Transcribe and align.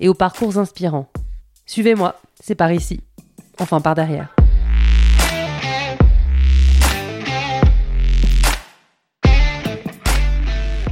et 0.00 0.08
aux 0.08 0.14
parcours 0.14 0.58
inspirants. 0.58 1.08
Suivez-moi, 1.66 2.14
c'est 2.40 2.54
par 2.54 2.72
ici. 2.72 3.00
Enfin, 3.58 3.80
par 3.80 3.94
derrière. 3.94 4.34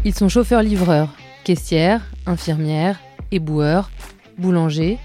Ils 0.04 0.14
sont 0.14 0.28
chauffeurs-livreurs, 0.28 1.12
caissières, 1.44 2.02
infirmières, 2.26 3.00
éboueurs, 3.32 3.90
boulangers, 4.38 4.98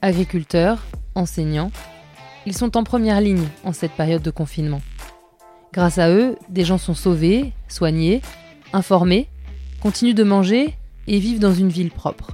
agriculteurs, 0.00 0.82
enseignants. 1.14 1.70
Ils 2.46 2.56
sont 2.56 2.76
en 2.76 2.84
première 2.84 3.20
ligne 3.20 3.48
en 3.64 3.72
cette 3.72 3.92
période 3.92 4.22
de 4.22 4.30
confinement. 4.30 4.80
Grâce 5.72 5.98
à 5.98 6.10
eux, 6.10 6.36
des 6.48 6.64
gens 6.64 6.78
sont 6.78 6.94
sauvés, 6.94 7.52
soignés, 7.68 8.22
informés, 8.72 9.28
continuent 9.82 10.14
de 10.14 10.24
manger 10.24 10.74
et 11.06 11.18
vivent 11.18 11.40
dans 11.40 11.52
une 11.52 11.68
ville 11.68 11.90
propre. 11.90 12.32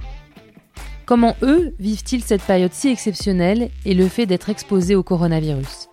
Comment 1.13 1.35
eux 1.43 1.75
vivent-ils 1.79 2.23
cette 2.23 2.41
période 2.41 2.73
si 2.73 2.87
exceptionnelle 2.87 3.69
et 3.85 3.93
le 3.93 4.07
fait 4.07 4.25
d'être 4.25 4.49
exposés 4.49 4.95
au 4.95 5.03
coronavirus? 5.03 5.87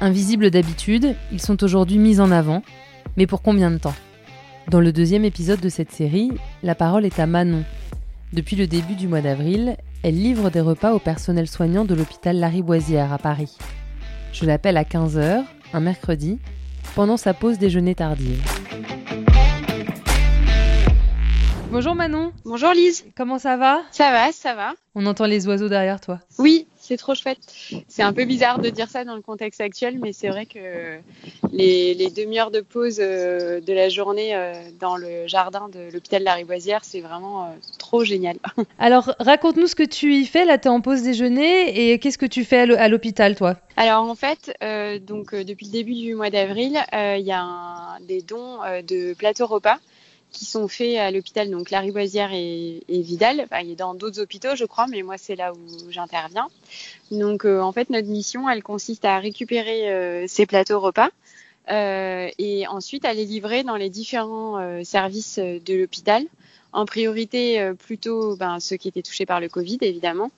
Invisibles 0.00 0.50
d'habitude, 0.50 1.14
ils 1.30 1.40
sont 1.40 1.62
aujourd'hui 1.62 1.98
mis 1.98 2.18
en 2.18 2.32
avant, 2.32 2.64
mais 3.16 3.28
pour 3.28 3.42
combien 3.42 3.70
de 3.70 3.78
temps? 3.78 3.94
Dans 4.68 4.80
le 4.80 4.92
deuxième 4.92 5.24
épisode 5.24 5.60
de 5.60 5.68
cette 5.68 5.92
série, 5.92 6.32
la 6.64 6.74
parole 6.74 7.06
est 7.06 7.20
à 7.20 7.28
Manon. 7.28 7.62
Depuis 8.32 8.56
le 8.56 8.66
début 8.66 8.96
du 8.96 9.06
mois 9.06 9.20
d'avril, 9.20 9.76
elle 10.02 10.20
livre 10.20 10.50
des 10.50 10.60
repas 10.60 10.94
au 10.94 10.98
personnel 10.98 11.46
soignant 11.46 11.84
de 11.84 11.94
l'hôpital 11.94 12.36
Lariboisière 12.36 13.12
à 13.12 13.18
Paris. 13.18 13.56
Je 14.32 14.46
l'appelle 14.46 14.78
à 14.78 14.82
15h, 14.82 15.44
un 15.74 15.80
mercredi, 15.80 16.40
pendant 16.96 17.16
sa 17.16 17.34
pause 17.34 17.58
déjeuner 17.58 17.94
tardive. 17.94 18.42
Bonjour 21.70 21.94
Manon. 21.94 22.32
Bonjour 22.44 22.72
Lise. 22.72 23.04
Comment 23.16 23.38
ça 23.38 23.56
va? 23.56 23.82
Ça 23.92 24.10
va, 24.10 24.32
ça 24.32 24.54
va. 24.54 24.72
On 24.96 25.06
entend 25.06 25.26
les 25.26 25.46
oiseaux 25.46 25.68
derrière 25.68 26.00
toi. 26.00 26.18
Oui, 26.36 26.66
c'est 26.80 26.96
trop 26.96 27.14
chouette. 27.14 27.38
C'est 27.86 28.02
un 28.02 28.12
peu 28.12 28.24
bizarre 28.24 28.58
de 28.58 28.70
dire 28.70 28.88
ça 28.88 29.04
dans 29.04 29.14
le 29.14 29.22
contexte 29.22 29.60
actuel, 29.60 30.00
mais 30.02 30.12
c'est 30.12 30.30
vrai 30.30 30.46
que 30.46 30.98
les, 31.52 32.10
demi-heures 32.10 32.50
de 32.50 32.60
pause 32.60 32.98
euh, 32.98 33.60
de 33.60 33.72
la 33.72 33.88
journée 33.88 34.34
euh, 34.34 34.52
dans 34.80 34.96
le 34.96 35.28
jardin 35.28 35.68
de 35.68 35.92
l'hôpital 35.92 36.24
Lariboisière, 36.24 36.84
c'est 36.84 37.00
vraiment 37.00 37.44
euh, 37.44 37.48
trop 37.78 38.02
génial. 38.04 38.38
Alors, 38.80 39.14
raconte-nous 39.20 39.68
ce 39.68 39.76
que 39.76 39.84
tu 39.84 40.16
y 40.16 40.26
fais. 40.26 40.44
Là, 40.44 40.58
tu 40.58 40.66
es 40.66 40.70
en 40.72 40.80
pause 40.80 41.02
déjeuner 41.02 41.92
et 41.92 42.00
qu'est-ce 42.00 42.18
que 42.18 42.26
tu 42.26 42.44
fais 42.44 42.58
à 42.72 42.88
l'hôpital, 42.88 43.36
toi? 43.36 43.54
Alors, 43.76 44.02
en 44.02 44.16
fait, 44.16 44.52
donc, 45.06 45.36
depuis 45.36 45.66
le 45.66 45.72
début 45.72 45.94
du 45.94 46.16
mois 46.16 46.30
d'avril, 46.30 46.80
il 46.92 47.24
y 47.24 47.32
a 47.32 47.98
des 48.00 48.22
dons 48.22 48.58
de 48.88 49.14
plateaux 49.14 49.46
repas 49.46 49.78
qui 50.32 50.44
sont 50.44 50.68
faits 50.68 50.96
à 50.96 51.10
l'hôpital, 51.10 51.50
donc 51.50 51.70
Lariboisière 51.70 52.32
et, 52.32 52.82
et 52.88 53.02
Vidal. 53.02 53.40
Enfin, 53.40 53.60
il 53.60 53.70
est 53.70 53.76
dans 53.76 53.94
d'autres 53.94 54.20
hôpitaux, 54.20 54.54
je 54.54 54.64
crois, 54.64 54.86
mais 54.86 55.02
moi, 55.02 55.16
c'est 55.18 55.36
là 55.36 55.52
où 55.52 55.90
j'interviens. 55.90 56.48
Donc, 57.10 57.44
euh, 57.44 57.60
en 57.60 57.72
fait, 57.72 57.90
notre 57.90 58.08
mission, 58.08 58.48
elle 58.48 58.62
consiste 58.62 59.04
à 59.04 59.18
récupérer 59.18 59.90
euh, 59.90 60.24
ces 60.28 60.46
plateaux 60.46 60.80
repas 60.80 61.10
euh, 61.70 62.28
et 62.38 62.66
ensuite 62.66 63.04
à 63.04 63.12
les 63.12 63.24
livrer 63.24 63.64
dans 63.64 63.76
les 63.76 63.90
différents 63.90 64.58
euh, 64.58 64.84
services 64.84 65.38
de 65.38 65.74
l'hôpital. 65.74 66.24
En 66.72 66.86
priorité, 66.86 67.72
plutôt 67.84 68.36
ben, 68.36 68.60
ceux 68.60 68.76
qui 68.76 68.86
étaient 68.86 69.02
touchés 69.02 69.26
par 69.26 69.40
le 69.40 69.48
Covid, 69.48 69.78
évidemment, 69.80 70.30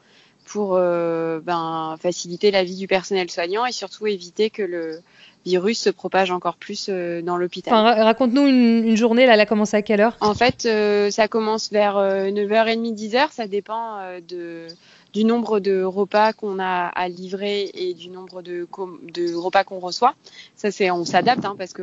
pour 0.45 0.75
ben, 0.75 1.97
faciliter 2.01 2.51
la 2.51 2.65
vie 2.65 2.77
du 2.77 2.87
personnel 2.87 3.31
soignant 3.31 3.65
et 3.65 3.73
surtout 3.73 4.07
éviter 4.07 4.51
que 4.51 4.63
le 4.63 5.01
virus 5.45 5.81
se 5.81 5.91
propage 5.91 6.31
encore 6.31 6.57
plus 6.57 6.87
euh, 6.89 7.23
dans 7.23 7.37
l'hôpital. 7.37 7.75
raconte-nous 7.75 8.47
une, 8.47 8.97
journée, 8.97 9.27
là, 9.27 9.35
elle 9.35 9.41
a 9.41 9.47
commencé 9.47 9.77
à 9.77 9.83
quelle 9.83 10.01
heure? 10.01 10.17
En 10.21 10.35
fait, 10.35 10.67
euh, 10.67 11.11
ça 11.11 11.29
commence 11.29 11.71
vers 11.71 11.97
9h30, 11.97 12.93
euh, 12.93 12.95
10h, 12.95 13.33
ça 13.33 13.47
dépend 13.47 13.99
de, 14.29 14.67
du 15.13 15.25
nombre 15.25 15.61
de 15.61 15.83
repas 15.83 16.33
qu'on 16.33 16.59
a 16.59 16.87
à 16.87 17.09
livrer 17.09 17.71
et 17.75 17.95
du 17.95 18.09
nombre 18.09 18.43
de, 18.43 18.67
de 19.13 19.35
repas 19.35 19.65
qu'on 19.65 19.81
reçoit. 19.81 20.15
Ça, 20.57 20.71
c'est, 20.71 20.91
on 20.91 21.05
s'adapte, 21.05 21.45
hein, 21.45 21.57
parce 21.59 21.73
que 21.73 21.83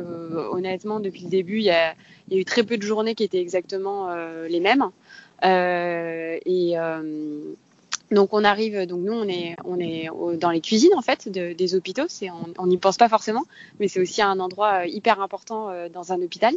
honnêtement, 0.52 1.00
depuis 1.00 1.22
le 1.24 1.30
début, 1.30 1.58
il 1.58 1.64
y 1.64 1.70
a, 1.70 1.94
y 2.30 2.36
a, 2.36 2.38
eu 2.38 2.44
très 2.44 2.62
peu 2.62 2.76
de 2.76 2.82
journées 2.82 3.14
qui 3.14 3.24
étaient 3.24 3.40
exactement 3.40 4.08
les 4.48 4.60
mêmes. 4.60 4.90
et 5.42 6.76
donc 8.10 8.32
on 8.32 8.42
arrive, 8.42 8.86
donc 8.86 9.00
nous 9.02 9.12
on 9.12 9.28
est 9.28 9.54
on 9.64 9.78
est 9.78 10.08
dans 10.36 10.50
les 10.50 10.60
cuisines 10.60 10.94
en 10.96 11.02
fait 11.02 11.28
des 11.28 11.74
hôpitaux. 11.74 12.06
C'est 12.08 12.28
on 12.58 12.66
n'y 12.66 12.76
pense 12.76 12.96
pas 12.96 13.08
forcément, 13.08 13.44
mais 13.78 13.88
c'est 13.88 14.00
aussi 14.00 14.20
un 14.20 14.40
endroit 14.40 14.82
euh, 14.82 14.86
hyper 14.86 15.20
important 15.20 15.70
euh, 15.70 15.88
dans 15.88 16.12
un 16.12 16.20
hôpital. 16.20 16.54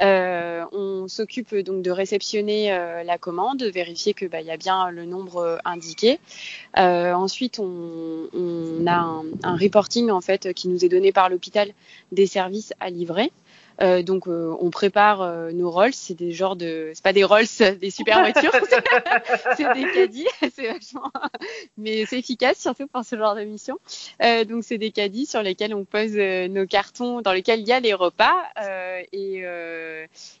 Euh, 0.00 0.64
on 0.72 1.06
s'occupe 1.08 1.54
donc 1.54 1.82
de 1.82 1.90
réceptionner 1.90 2.68
la 3.04 3.18
commande, 3.18 3.58
de 3.58 3.68
vérifier 3.68 4.14
que 4.14 4.26
bah, 4.26 4.40
y 4.40 4.50
a 4.50 4.56
bien 4.56 4.90
le 4.90 5.04
nombre 5.04 5.58
indiqué. 5.64 6.18
ensuite 6.74 7.58
on, 7.58 8.28
on 8.32 8.86
a 8.86 8.96
un, 8.96 9.24
un, 9.42 9.56
reporting 9.56 10.10
en 10.10 10.20
fait 10.20 10.52
qui 10.54 10.68
nous 10.68 10.84
est 10.84 10.88
donné 10.88 11.12
par 11.12 11.28
l'hôpital 11.28 11.72
des 12.12 12.26
services 12.26 12.72
à 12.80 12.90
livrer. 12.90 13.32
Euh, 13.82 14.02
donc 14.02 14.26
euh, 14.26 14.54
on 14.60 14.70
prépare 14.70 15.20
euh, 15.20 15.52
nos 15.52 15.70
Rolls, 15.70 15.92
c'est 15.92 16.14
des 16.14 16.32
genres 16.32 16.56
de, 16.56 16.92
c'est 16.94 17.02
pas 17.02 17.12
des 17.12 17.24
Rolls, 17.24 17.46
des 17.80 17.90
super 17.90 18.20
voitures, 18.20 18.52
c'est 19.56 19.72
des 19.74 19.92
caddies, 19.92 20.26
c'est 20.54 20.72
vachement, 20.72 21.10
mais 21.76 22.06
c'est 22.06 22.18
efficace 22.18 22.58
surtout 22.58 22.86
pour 22.86 23.04
ce 23.04 23.16
genre 23.16 23.34
de 23.34 23.42
mission. 23.42 23.78
donc 24.48 24.64
c'est 24.64 24.78
des 24.78 24.90
caddies 24.90 25.26
sur 25.26 25.42
lesquels 25.42 25.74
on 25.74 25.84
pose 25.84 26.16
nos 26.16 26.66
cartons, 26.66 27.20
dans 27.20 27.32
lesquels 27.32 27.60
il 27.60 27.68
y 27.68 27.72
a 27.72 27.80
les 27.80 27.94
repas. 27.94 28.34
Et 29.12 29.44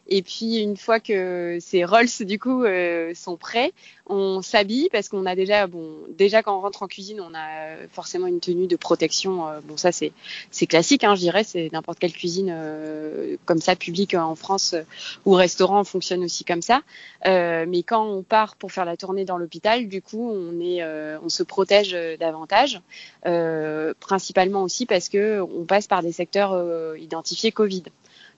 et 0.08 0.22
puis 0.22 0.58
une 0.58 0.76
fois 0.76 1.00
que 1.00 1.58
ces 1.60 1.84
Rolls 1.84 2.06
du 2.20 2.38
coup 2.38 2.64
sont 3.14 3.36
prêts, 3.36 3.72
on 4.06 4.40
s'habille 4.40 4.88
parce 4.90 5.08
qu'on 5.08 5.26
a 5.26 5.34
déjà, 5.34 5.66
bon, 5.66 5.96
déjà 6.08 6.42
quand 6.42 6.56
on 6.56 6.60
rentre 6.60 6.82
en 6.82 6.86
cuisine, 6.86 7.20
on 7.20 7.34
a 7.34 7.76
forcément 7.90 8.26
une 8.26 8.40
tenue 8.40 8.66
de 8.66 8.76
protection. 8.76 9.46
bon, 9.64 9.76
ça 9.76 9.92
c'est 9.92 10.12
c'est 10.50 10.66
classique, 10.66 11.04
hein, 11.04 11.14
je 11.14 11.20
dirais, 11.20 11.44
c'est 11.44 11.70
n'importe 11.72 11.98
quelle 11.98 12.12
cuisine 12.12 12.50
comme 13.44 13.60
ça 13.60 13.76
public 13.76 14.14
en 14.14 14.34
France 14.34 14.74
ou 15.24 15.32
restaurant 15.32 15.84
fonctionne 15.84 16.24
aussi 16.24 16.44
comme 16.44 16.62
ça. 16.62 16.82
Euh, 17.26 17.64
mais 17.68 17.82
quand 17.82 18.04
on 18.04 18.22
part 18.22 18.56
pour 18.56 18.72
faire 18.72 18.84
la 18.84 18.96
tournée 18.96 19.24
dans 19.24 19.38
l'hôpital, 19.38 19.88
du 19.88 20.02
coup, 20.02 20.30
on 20.30 20.56
euh, 20.60 21.18
on 21.22 21.28
se 21.28 21.42
protège 21.42 21.96
davantage, 22.18 22.80
euh, 23.26 23.94
principalement 24.00 24.62
aussi 24.62 24.86
parce 24.86 25.08
que 25.08 25.40
on 25.40 25.64
passe 25.64 25.86
par 25.86 26.02
des 26.02 26.12
secteurs 26.12 26.96
identifiés 26.96 27.52
Covid. 27.52 27.84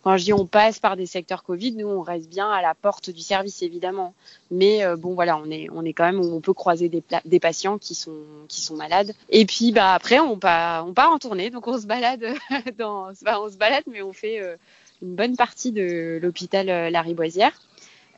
Quand 0.03 0.17
je 0.17 0.25
dis 0.25 0.33
on 0.33 0.47
passe 0.47 0.79
par 0.79 0.97
des 0.97 1.07
secteurs 1.07 1.43
Covid, 1.43 1.73
nous 1.73 1.89
on 1.89 2.03
reste 2.03 2.29
bien 2.29 2.49
à 2.49 2.63
la 2.63 2.75
porte 2.75 3.11
du 3.11 3.21
service 3.21 3.63
évidemment, 3.63 4.15
mais 4.51 4.85
euh, 4.85 4.97
bon 4.97 5.15
voilà, 5.15 5.37
on 5.37 5.51
est 5.51 5.69
on 5.73 5.85
est 5.85 5.93
quand 5.93 6.05
même 6.05 6.21
on 6.21 6.41
peut 6.41 6.53
croiser 6.53 6.89
des, 6.89 7.03
des 7.25 7.41
patients 7.41 7.79
qui 7.79 7.95
sont 7.95 8.17
qui 8.49 8.61
sont 8.61 8.77
malades. 8.77 9.13
Et 9.31 9.45
puis 9.45 9.73
bah 9.73 9.95
après 9.95 10.21
on 10.21 10.39
part 10.39 10.87
on 10.87 10.93
part 10.93 11.11
en 11.11 11.19
tournée, 11.19 11.51
donc 11.51 11.67
on 11.67 11.79
se 11.79 11.87
balade 11.87 12.25
dans 12.79 13.09
on 13.11 13.15
se 13.51 13.57
balade 13.57 13.85
mais 13.87 14.03
on 14.03 14.13
fait 14.13 14.41
euh, 14.41 14.57
une 15.03 15.15
bonne 15.15 15.37
partie 15.37 15.73
de 15.73 16.19
l'hôpital 16.23 16.71
euh, 16.71 16.91
Lariboisière. 16.91 17.53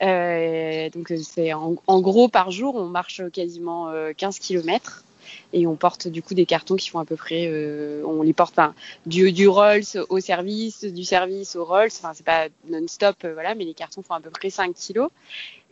Euh, 0.02 0.88
donc 0.90 1.12
c'est 1.22 1.52
en, 1.52 1.76
en, 1.86 2.00
gros 2.00 2.28
par 2.28 2.50
jour 2.50 2.74
on 2.74 2.86
marche 2.86 3.20
quasiment 3.32 3.92
15 4.16 4.38
kilomètres 4.38 5.04
et 5.52 5.66
on 5.66 5.76
porte 5.76 6.08
du 6.08 6.22
coup 6.22 6.34
des 6.34 6.46
cartons 6.46 6.76
qui 6.76 6.88
font 6.90 6.98
à 6.98 7.04
peu 7.04 7.16
près, 7.16 7.46
euh, 7.48 8.02
on 8.06 8.22
les 8.22 8.32
porte 8.32 8.58
du, 9.06 9.32
du 9.32 9.48
Rolls 9.48 9.82
au 10.08 10.20
service, 10.20 10.84
du 10.84 11.04
service 11.04 11.56
au 11.56 11.64
Rolls, 11.64 11.90
enfin 12.02 12.12
c'est 12.14 12.26
pas 12.26 12.48
non-stop, 12.68 13.16
euh, 13.24 13.32
voilà, 13.34 13.54
mais 13.54 13.64
les 13.64 13.74
cartons 13.74 14.02
font 14.02 14.14
à 14.14 14.20
peu 14.20 14.30
près 14.30 14.50
5 14.50 14.74
kilos. 14.74 15.10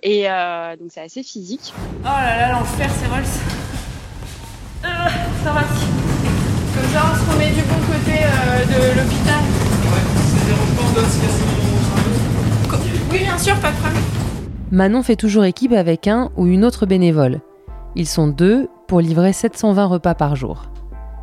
Et 0.03 0.31
euh, 0.31 0.77
donc 0.77 0.91
c'est 0.93 1.01
assez 1.01 1.23
physique. 1.23 1.73
Oh 2.03 2.05
là 2.05 2.39
là, 2.39 2.53
l'enfer 2.53 2.89
ces 3.01 3.07
Rolls. 3.07 3.25
Euh, 4.85 4.89
ça 5.43 5.53
va. 5.53 5.61
Comme 5.61 6.91
ça 6.93 7.03
on 7.11 7.17
se 7.17 7.33
remet 7.33 7.51
du 7.51 7.63
bon 7.63 7.81
côté 7.87 8.23
euh, 8.23 8.65
de 8.65 9.01
l'hôpital. 9.01 9.43
Ouais, 9.43 10.05
c'est 10.29 10.47
des 10.47 10.53
repas 10.53 10.89
Oui 13.11 13.19
bien 13.19 13.39
sûr, 13.39 13.59
pas 13.59 13.73
de 13.73 13.77
problème. 13.77 14.03
Manon 14.71 15.03
fait 15.03 15.17
toujours 15.17 15.45
équipe 15.45 15.73
avec 15.73 16.07
un 16.07 16.31
ou 16.37 16.47
une 16.47 16.65
autre 16.65 16.87
bénévole. 16.87 17.41
Ils 17.99 18.07
sont 18.07 18.29
deux 18.29 18.69
pour 18.87 19.01
livrer 19.01 19.33
720 19.33 19.87
repas 19.87 20.15
par 20.15 20.37
jour. 20.37 20.71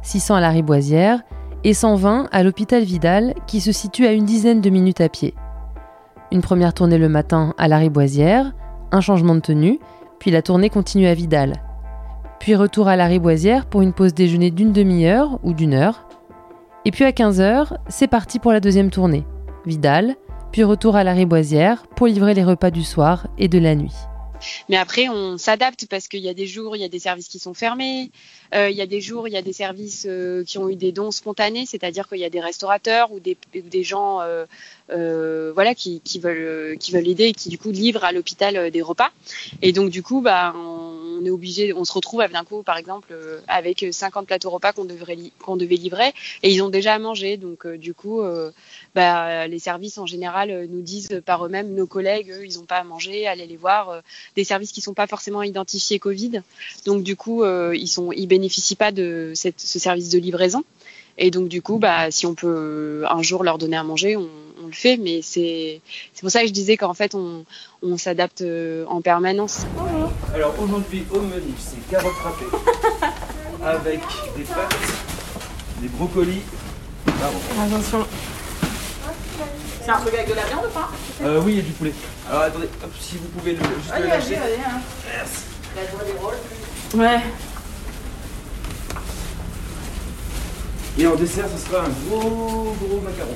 600 0.02 0.36
à 0.36 0.42
la 0.42 0.50
Riboisière 0.50 1.22
et 1.64 1.74
120 1.74 2.28
à 2.34 2.44
l'hôpital 2.44 2.84
Vidal 2.84 3.34
qui 3.48 3.62
se 3.62 3.72
situe 3.72 4.06
à 4.06 4.12
une 4.12 4.26
dizaine 4.26 4.60
de 4.60 4.70
minutes 4.70 5.00
à 5.00 5.08
pied. 5.08 5.34
Une 6.34 6.42
première 6.42 6.74
tournée 6.74 6.98
le 6.98 7.08
matin 7.08 7.54
à 7.58 7.70
la 7.70 7.78
Riboisière, 7.78 8.52
un 8.92 9.00
changement 9.00 9.36
de 9.36 9.40
tenue, 9.40 9.80
puis 10.20 10.32
la 10.32 10.42
tournée 10.42 10.70
continue 10.70 11.08
à 11.08 11.14
Vidal. 11.14 11.54
puis 12.42 12.56
retour 12.56 12.90
à 12.90 12.98
la 12.98 13.06
Riboisière 13.06 13.68
pour 13.68 13.82
une 13.82 13.94
pause 13.94 14.14
déjeuner 14.14 14.52
d'une 14.52 14.74
demi-heure 14.74 15.40
ou 15.44 15.54
d'une 15.54 15.74
heure. 15.74 16.10
Et 16.84 16.92
puis 16.92 17.06
à 17.06 17.12
15h, 17.12 17.78
c'est 17.88 18.08
parti 18.08 18.38
pour 18.38 18.52
la 18.52 18.60
deuxième 18.60 18.92
tournée. 18.92 19.26
Vidal, 19.66 20.16
puis 20.52 20.66
retour 20.66 20.98
à 20.98 21.06
la 21.06 21.14
Riboisière 21.14 21.88
pour 21.96 22.08
livrer 22.08 22.34
les 22.34 22.44
repas 22.44 22.70
du 22.70 22.84
soir 22.84 23.28
et 23.38 23.48
de 23.48 23.60
la 23.60 23.76
nuit. 23.76 23.96
Mais 24.70 24.78
après, 24.78 25.10
on 25.10 25.38
s'adapte 25.38 25.88
parce 25.90 26.08
qu'il 26.08 26.22
y 26.22 26.30
a 26.30 26.34
des 26.34 26.48
jours, 26.48 26.76
il 26.76 26.82
y 26.82 26.86
a 26.86 26.90
des 26.90 27.00
services 27.00 27.28
qui 27.28 27.40
sont 27.40 27.54
fermés. 27.54 28.12
Euh, 28.54 28.70
il 28.70 28.76
y 28.76 28.82
a 28.82 28.86
des 28.86 29.02
jours, 29.02 29.28
il 29.28 29.32
y 29.32 29.38
a 29.38 29.42
des 29.42 29.54
services 29.54 30.06
euh, 30.08 30.44
qui 30.44 30.58
ont 30.58 30.70
eu 30.70 30.76
des 30.76 30.92
dons 30.92 31.12
spontanés, 31.12 31.66
c'est-à-dire 31.66 32.08
qu'il 32.08 32.20
y 32.20 32.26
a 32.26 32.30
des 32.30 32.40
restaurateurs 32.40 33.12
ou 33.12 33.20
des, 33.20 33.84
gens 33.84 34.22
euh, 34.22 35.52
voilà, 35.54 35.76
qui, 35.76 36.02
qui, 36.02 36.20
veulent, 36.20 36.78
qui 36.78 36.92
veulent 36.92 37.08
aider 37.08 37.26
et 37.26 37.34
qui 37.34 37.50
du 37.50 37.58
coup 37.58 37.72
livrent 37.72 38.04
à 38.04 38.12
l'hôpital 38.12 38.72
des 38.72 38.82
repas. 38.82 39.12
Et 39.62 39.72
donc 39.72 39.90
du 39.90 40.04
coup, 40.04 40.22
bah, 40.22 40.54
on 40.56 40.85
est 41.26 41.30
obligé, 41.30 41.74
on 41.74 41.86
se 41.86 41.94
retrouve 41.94 42.24
d'un 42.32 42.44
coup, 42.44 42.64
par 42.64 42.78
exemple, 42.78 43.16
avec 43.48 43.86
50 43.92 44.28
plateaux 44.28 44.50
repas 44.50 44.74
qu'on 44.74 44.86
devrait 44.86 45.18
qu'on 45.40 45.58
devait 45.58 45.76
livrer 45.76 46.14
et 46.44 46.52
ils 46.52 46.62
ont 46.62 46.70
déjà 46.70 46.94
à 46.94 47.00
manger. 47.00 47.38
Donc 47.38 47.68
du 47.68 47.94
coup, 47.94 48.22
bah, 48.94 49.48
les 49.48 49.60
services 49.60 49.98
en 49.98 50.06
général 50.06 50.68
nous 50.70 50.82
disent 50.82 51.22
par 51.26 51.46
eux-mêmes, 51.46 51.74
nos 51.74 51.88
collègues, 51.88 52.34
ils 52.44 52.58
n'ont 52.58 52.66
pas 52.66 52.78
à 52.78 52.84
manger, 52.84 53.28
allez 53.28 53.46
les 53.46 53.58
voir. 53.58 54.02
des 54.36 54.44
services 54.44 54.72
qui 54.72 54.82
sont 54.82 54.94
pas 54.94 55.08
forcément 55.08 55.44
identifiés 55.44 56.00
Covid. 56.00 56.42
Donc 56.86 57.04
du 57.04 57.16
coup, 57.16 57.46
ils 57.46 57.88
sont 57.88 58.12
ils 58.12 58.28
bénéficient 58.28 58.76
pas 58.76 58.92
de 58.92 59.34
ce 59.36 59.80
service 59.80 60.10
de 60.10 60.20
livraison. 60.20 60.64
Et 61.18 61.32
donc 61.32 61.48
du 61.48 61.62
coup, 61.62 61.78
bah, 61.78 62.12
si 62.12 62.26
on 62.26 62.36
peut 62.36 63.04
un 63.10 63.22
jour 63.22 63.44
leur 63.44 63.58
donner 63.58 63.78
à 63.78 63.84
manger, 63.84 64.18
on, 64.18 64.30
le 64.66 64.74
fait. 64.74 64.98
Mais 64.98 65.22
c'est 65.22 65.82
pour 66.22 66.30
ça 66.32 66.42
que 66.42 66.48
je 66.48 66.54
disais 66.54 66.78
qu'en 66.78 66.94
fait, 66.94 67.16
on, 67.16 67.46
on 67.82 67.98
s'adapte 67.98 68.42
euh, 68.42 68.86
en 68.88 69.02
permanence. 69.02 69.66
Alors 70.34 70.54
aujourd'hui, 70.60 71.06
au 71.12 71.22
menu, 71.22 71.54
c'est 71.58 71.88
carottes 71.90 72.14
râpées 72.24 72.46
avec 73.64 74.00
des 74.38 74.44
pâtes, 74.44 74.76
des 75.82 75.88
brocolis. 75.90 76.42
Attention. 77.08 78.06
C'est 79.84 79.92
un 79.92 80.00
truc 80.00 80.14
avec 80.16 80.28
de 80.30 80.34
la 80.34 80.44
viande 80.46 80.66
ou 80.68 80.74
pas? 80.74 80.90
Euh, 81.24 81.42
Oui, 81.46 81.54
il 81.54 81.58
y 81.58 81.60
a 81.60 81.64
du 81.64 81.72
poulet. 81.72 81.94
Alors 82.28 82.42
attendez, 82.42 82.66
hop, 82.84 82.92
si 83.00 83.18
vous 83.18 83.28
pouvez 83.28 83.52
le, 83.54 83.60
juste 83.60 83.94
le 84.00 84.08
lâcher. 84.08 84.38
Hein. 84.38 84.82
Merci. 85.16 85.44
Ouais. 86.96 87.22
Et 90.98 91.06
en 91.08 91.16
dessert, 91.16 91.46
ce 91.56 91.70
sera 91.70 91.84
un 91.84 91.90
gros, 92.10 92.76
gros 92.82 93.02
macaron. 93.02 93.36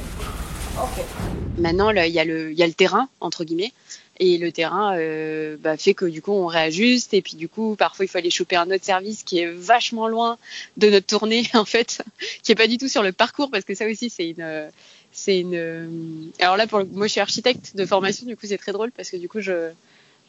Maintenant, 1.57 1.89
il 1.91 2.11
y, 2.11 2.19
a 2.19 2.25
le, 2.25 2.53
y 2.53 2.63
a 2.63 2.67
le 2.67 2.73
terrain, 2.73 3.09
entre 3.19 3.43
guillemets. 3.43 3.73
Et 4.21 4.37
le 4.37 4.51
terrain 4.51 4.97
euh, 4.97 5.55
bah, 5.59 5.77
fait 5.77 5.93
que 5.93 6.05
du 6.05 6.21
coup, 6.21 6.31
on 6.31 6.45
réajuste. 6.47 7.13
Et 7.13 7.21
puis 7.21 7.35
du 7.35 7.47
coup, 7.47 7.75
parfois, 7.77 8.05
il 8.05 8.07
faut 8.07 8.17
aller 8.17 8.29
choper 8.29 8.55
un 8.55 8.69
autre 8.71 8.83
service 8.83 9.23
qui 9.23 9.39
est 9.39 9.51
vachement 9.51 10.07
loin 10.07 10.37
de 10.77 10.89
notre 10.89 11.07
tournée, 11.07 11.49
en 11.53 11.65
fait, 11.65 12.01
qui 12.43 12.51
est 12.51 12.55
pas 12.55 12.67
du 12.67 12.77
tout 12.77 12.87
sur 12.87 13.03
le 13.03 13.11
parcours, 13.11 13.49
parce 13.51 13.65
que 13.65 13.75
ça 13.75 13.85
aussi, 13.87 14.09
c'est 14.09 14.29
une... 14.29 14.69
C'est 15.11 15.39
une. 15.39 16.31
Alors 16.39 16.55
là, 16.55 16.67
pour 16.67 16.85
moi, 16.85 17.07
je 17.07 17.13
suis 17.13 17.19
architecte 17.19 17.75
de 17.75 17.83
formation, 17.83 18.27
du 18.27 18.37
coup, 18.37 18.45
c'est 18.45 18.59
très 18.59 18.71
drôle 18.71 18.91
parce 18.91 19.09
que 19.09 19.17
du 19.17 19.27
coup, 19.27 19.39
je, 19.39 19.71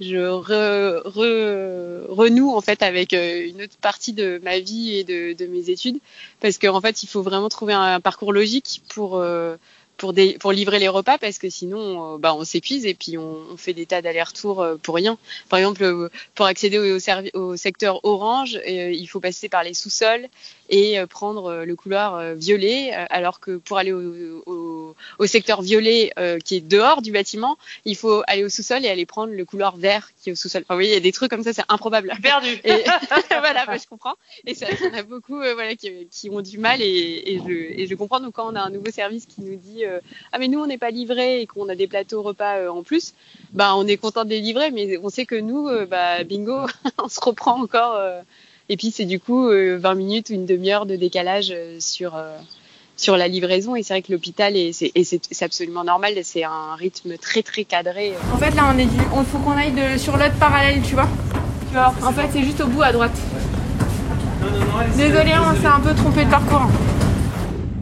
je 0.00 0.26
renoue 2.08 2.50
en 2.50 2.61
fait 2.61 2.82
avec 2.82 3.12
euh, 3.12 3.47
une 3.47 3.62
autre 3.62 3.76
partie 3.81 4.12
de 4.12 4.41
ma 4.43 4.58
vie 4.58 4.97
et 4.97 5.05
de, 5.05 5.35
de 5.35 5.47
mes 5.47 5.69
études 5.70 5.99
parce 6.41 6.58
qu'en 6.58 6.81
fait 6.81 7.02
il 7.02 7.06
faut 7.06 7.23
vraiment 7.23 7.49
trouver 7.49 7.75
un, 7.75 8.00
parcours 8.00 8.32
logique 8.32 8.82
pour 8.88 9.17
euh, 9.17 9.56
pour, 10.00 10.14
pour 10.41 10.52
livrer 10.52 10.79
les 10.79 10.88
repas 10.88 11.19
parce 11.19 11.38
que 11.38 11.50
sinon 11.50 12.14
euh, 12.14 12.19
bah, 12.19 12.35
on 12.35 12.43
s'épuise 12.43 12.87
et 12.87 12.94
puis 12.94 13.19
on, 13.19 13.56
fait 13.58 13.75
des 13.75 13.85
tas 13.85 14.00
d'allers-retours 14.00 14.67
pour 14.82 14.94
rien. 14.94 15.19
Par 15.50 15.58
exemple, 15.58 16.08
pour 16.35 16.47
accéder 16.47 16.79
au, 17.35 17.56
secteur 17.56 18.02
orange, 18.05 18.58
il 18.67 19.06
faut 19.06 19.20
passer 19.20 19.50
par 19.50 19.62
les 19.62 19.75
sous-sols 19.75 20.29
et 20.70 20.99
euh, 20.99 21.06
prendre 21.06 21.47
euh, 21.47 21.64
le 21.64 21.76
couloir 21.76 22.14
euh, 22.14 22.35
violet, 22.35 22.93
alors 23.11 23.41
que 23.41 23.56
pour 23.56 23.76
aller 23.76 23.93
au, 23.93 24.43
au 25.19 25.26
secteur 25.26 25.62
violet 25.62 26.12
qui 26.44 26.56
est 26.56 26.60
dehors 26.60 27.02
du 27.02 27.12
bâtiment, 27.12 27.56
il 27.84 27.96
faut 27.96 28.22
aller 28.26 28.44
au 28.44 28.48
sous-sol 28.48 28.84
et 28.84 28.88
aller 28.88 29.06
prendre 29.06 29.32
le 29.32 29.44
couloir 29.44 29.76
vert 29.76 30.10
qui 30.22 30.31
est 30.31 30.32
au 30.32 30.37
sous-sol. 30.37 30.62
Enfin, 30.62 30.75
vous 30.75 30.78
voyez, 30.78 30.90
il 30.90 30.94
y 30.94 30.96
a 30.96 31.00
des 31.00 31.12
trucs 31.12 31.31
comme 31.31 31.42
ça, 31.42 31.52
c'est 31.52 31.64
improbable. 31.69 32.12
Perdu. 32.22 32.48
Et, 32.64 32.84
voilà, 33.28 33.66
bah, 33.66 33.76
je 33.76 33.87
comprends. 33.87 34.14
Et 34.46 34.54
ça, 34.54 34.66
il 34.70 34.87
y 34.87 34.90
en 34.90 34.98
a 34.98 35.02
beaucoup 35.02 35.37
voilà, 35.37 35.75
qui, 35.75 36.08
qui, 36.10 36.31
ont 36.31 36.40
du 36.40 36.58
mal 36.58 36.81
et, 36.81 37.34
et, 37.34 37.38
je, 37.38 37.81
et 37.81 37.87
je 37.87 37.94
comprends. 37.94 38.20
Donc 38.20 38.34
quand 38.34 38.50
on 38.50 38.56
a 38.56 38.60
un 38.60 38.70
nouveau 38.70 38.90
service 38.90 39.26
qui 39.26 39.42
nous 39.42 39.56
dit 39.56 39.84
ah 40.32 40.38
mais 40.38 40.48
nous 40.48 40.60
on 40.60 40.66
n'est 40.66 40.78
pas 40.78 40.90
livré 40.90 41.42
et 41.42 41.46
qu'on 41.46 41.69
a 41.69 41.75
des 41.75 41.87
plateaux 41.87 42.22
repas 42.22 42.70
en 42.70 42.82
plus, 42.82 43.14
bah 43.52 43.75
on 43.76 43.87
est 43.87 43.96
content 43.96 44.25
de 44.25 44.31
les 44.31 44.40
livrer, 44.40 44.70
mais 44.70 44.98
on 44.98 45.08
sait 45.08 45.26
que 45.26 45.34
nous, 45.34 45.69
bah 45.87 46.25
bingo, 46.25 46.66
on 47.02 47.08
se 47.08 47.20
reprend 47.20 47.60
encore 47.60 47.98
et 48.70 48.76
puis 48.76 48.92
c'est 48.92 49.04
du 49.04 49.19
coup 49.19 49.48
20 49.48 49.50
euh, 49.50 49.94
minutes 49.96 50.31
ou 50.31 50.34
une 50.34 50.46
demi-heure 50.46 50.87
de 50.87 50.94
décalage 50.94 51.50
euh, 51.50 51.81
sur 51.81 52.14
euh, 52.16 52.38
sur 53.00 53.17
la 53.17 53.29
livraison 53.29 53.75
et 53.76 53.82
c'est 53.82 53.94
vrai 53.94 54.02
que 54.02 54.12
l'hôpital 54.12 54.55
et 54.56 54.73
c'est 54.73 55.43
absolument 55.43 55.85
normal 55.85 56.12
c'est 56.23 56.44
un 56.44 56.75
rythme 56.76 57.17
très 57.17 57.43
très 57.43 57.64
cadré. 57.64 58.12
En 58.35 58.37
fait 58.37 58.55
là 58.55 58.70
on 58.75 58.79
est 58.79 58.85
du 58.85 59.00
on 59.14 59.25
faut 59.25 59.38
qu'on 59.38 59.52
aille 59.52 59.73
de, 59.73 59.99
sur 59.99 60.19
l'autre 60.19 60.38
parallèle 60.38 60.82
tu 60.82 60.94
vois. 60.94 61.08
Tu 61.70 61.75
vois 61.75 61.94
en 62.05 62.12
fait 62.12 62.29
c'est 62.31 62.43
juste 62.43 62.61
au 62.61 62.67
bout 62.67 62.82
à 62.82 62.93
droite. 62.93 63.17
Désolé 64.97 65.32
on 65.35 65.61
s'est 65.61 65.67
un 65.67 65.81
peu 65.81 65.94
trompé 65.94 66.25
de 66.26 66.31
parcours 66.31 66.69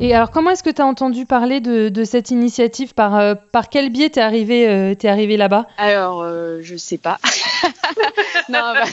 et 0.01 0.15
alors, 0.15 0.31
comment 0.31 0.51
est-ce 0.51 0.63
que 0.63 0.71
tu 0.71 0.81
as 0.81 0.87
entendu 0.87 1.27
parler 1.27 1.59
de, 1.61 1.89
de 1.89 2.05
cette 2.05 2.31
initiative? 2.31 2.95
Par, 2.95 3.37
par 3.51 3.69
quel 3.69 3.91
biais 3.91 4.09
t'es 4.09 4.21
arrivé, 4.21 4.69
euh, 4.69 4.95
es 4.95 5.09
arrivé 5.09 5.37
là-bas? 5.37 5.67
Alors, 5.77 6.23
euh, 6.23 6.61
je 6.63 6.77
sais 6.77 6.99
pas. 6.99 7.19
non, 8.49 8.61
bah, 8.75 8.85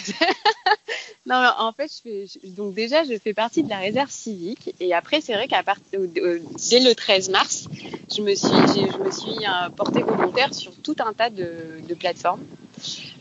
non, 1.27 1.51
en 1.57 1.72
fait, 1.72 1.92
je 1.92 2.01
fais, 2.01 2.50
donc 2.50 2.75
déjà, 2.75 3.04
je 3.04 3.18
fais 3.18 3.33
partie 3.33 3.63
de 3.63 3.69
la 3.69 3.80
réserve 3.80 4.12
civique. 4.12 4.75
Et 4.80 4.94
après, 4.94 5.22
c'est 5.22 5.33
vrai 5.33 5.48
qu'à 5.48 5.63
partir 5.63 6.00
dès 6.01 6.80
le 6.80 6.94
13 6.94 7.30
mars, 7.30 7.68
je 8.16 8.22
me 8.22 8.36
suis, 8.36 8.48
je 8.48 8.98
me 9.04 9.12
suis 9.12 9.45
euh, 9.45 9.69
portée 9.69 10.04
volontaire 10.04 10.54
sur 10.54 10.74
tout 10.75 10.95
un 11.00 11.13
tas 11.13 11.31
de, 11.31 11.94
plateformes. 11.98 12.44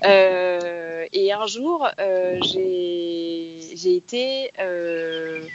Euh, 0.04 1.06
et 1.14 1.32
un 1.32 1.46
jour, 1.46 1.88
euh, 1.98 2.38
j'ai 2.42 3.96
été 3.96 4.50
euh, 4.60 5.46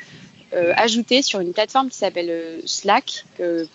euh, 0.53 0.73
ajoutée 0.75 1.21
sur 1.21 1.41
une 1.41 1.53
plateforme 1.53 1.89
qui 1.89 1.97
s'appelle 1.97 2.61
Slack, 2.65 3.25
que 3.37 3.67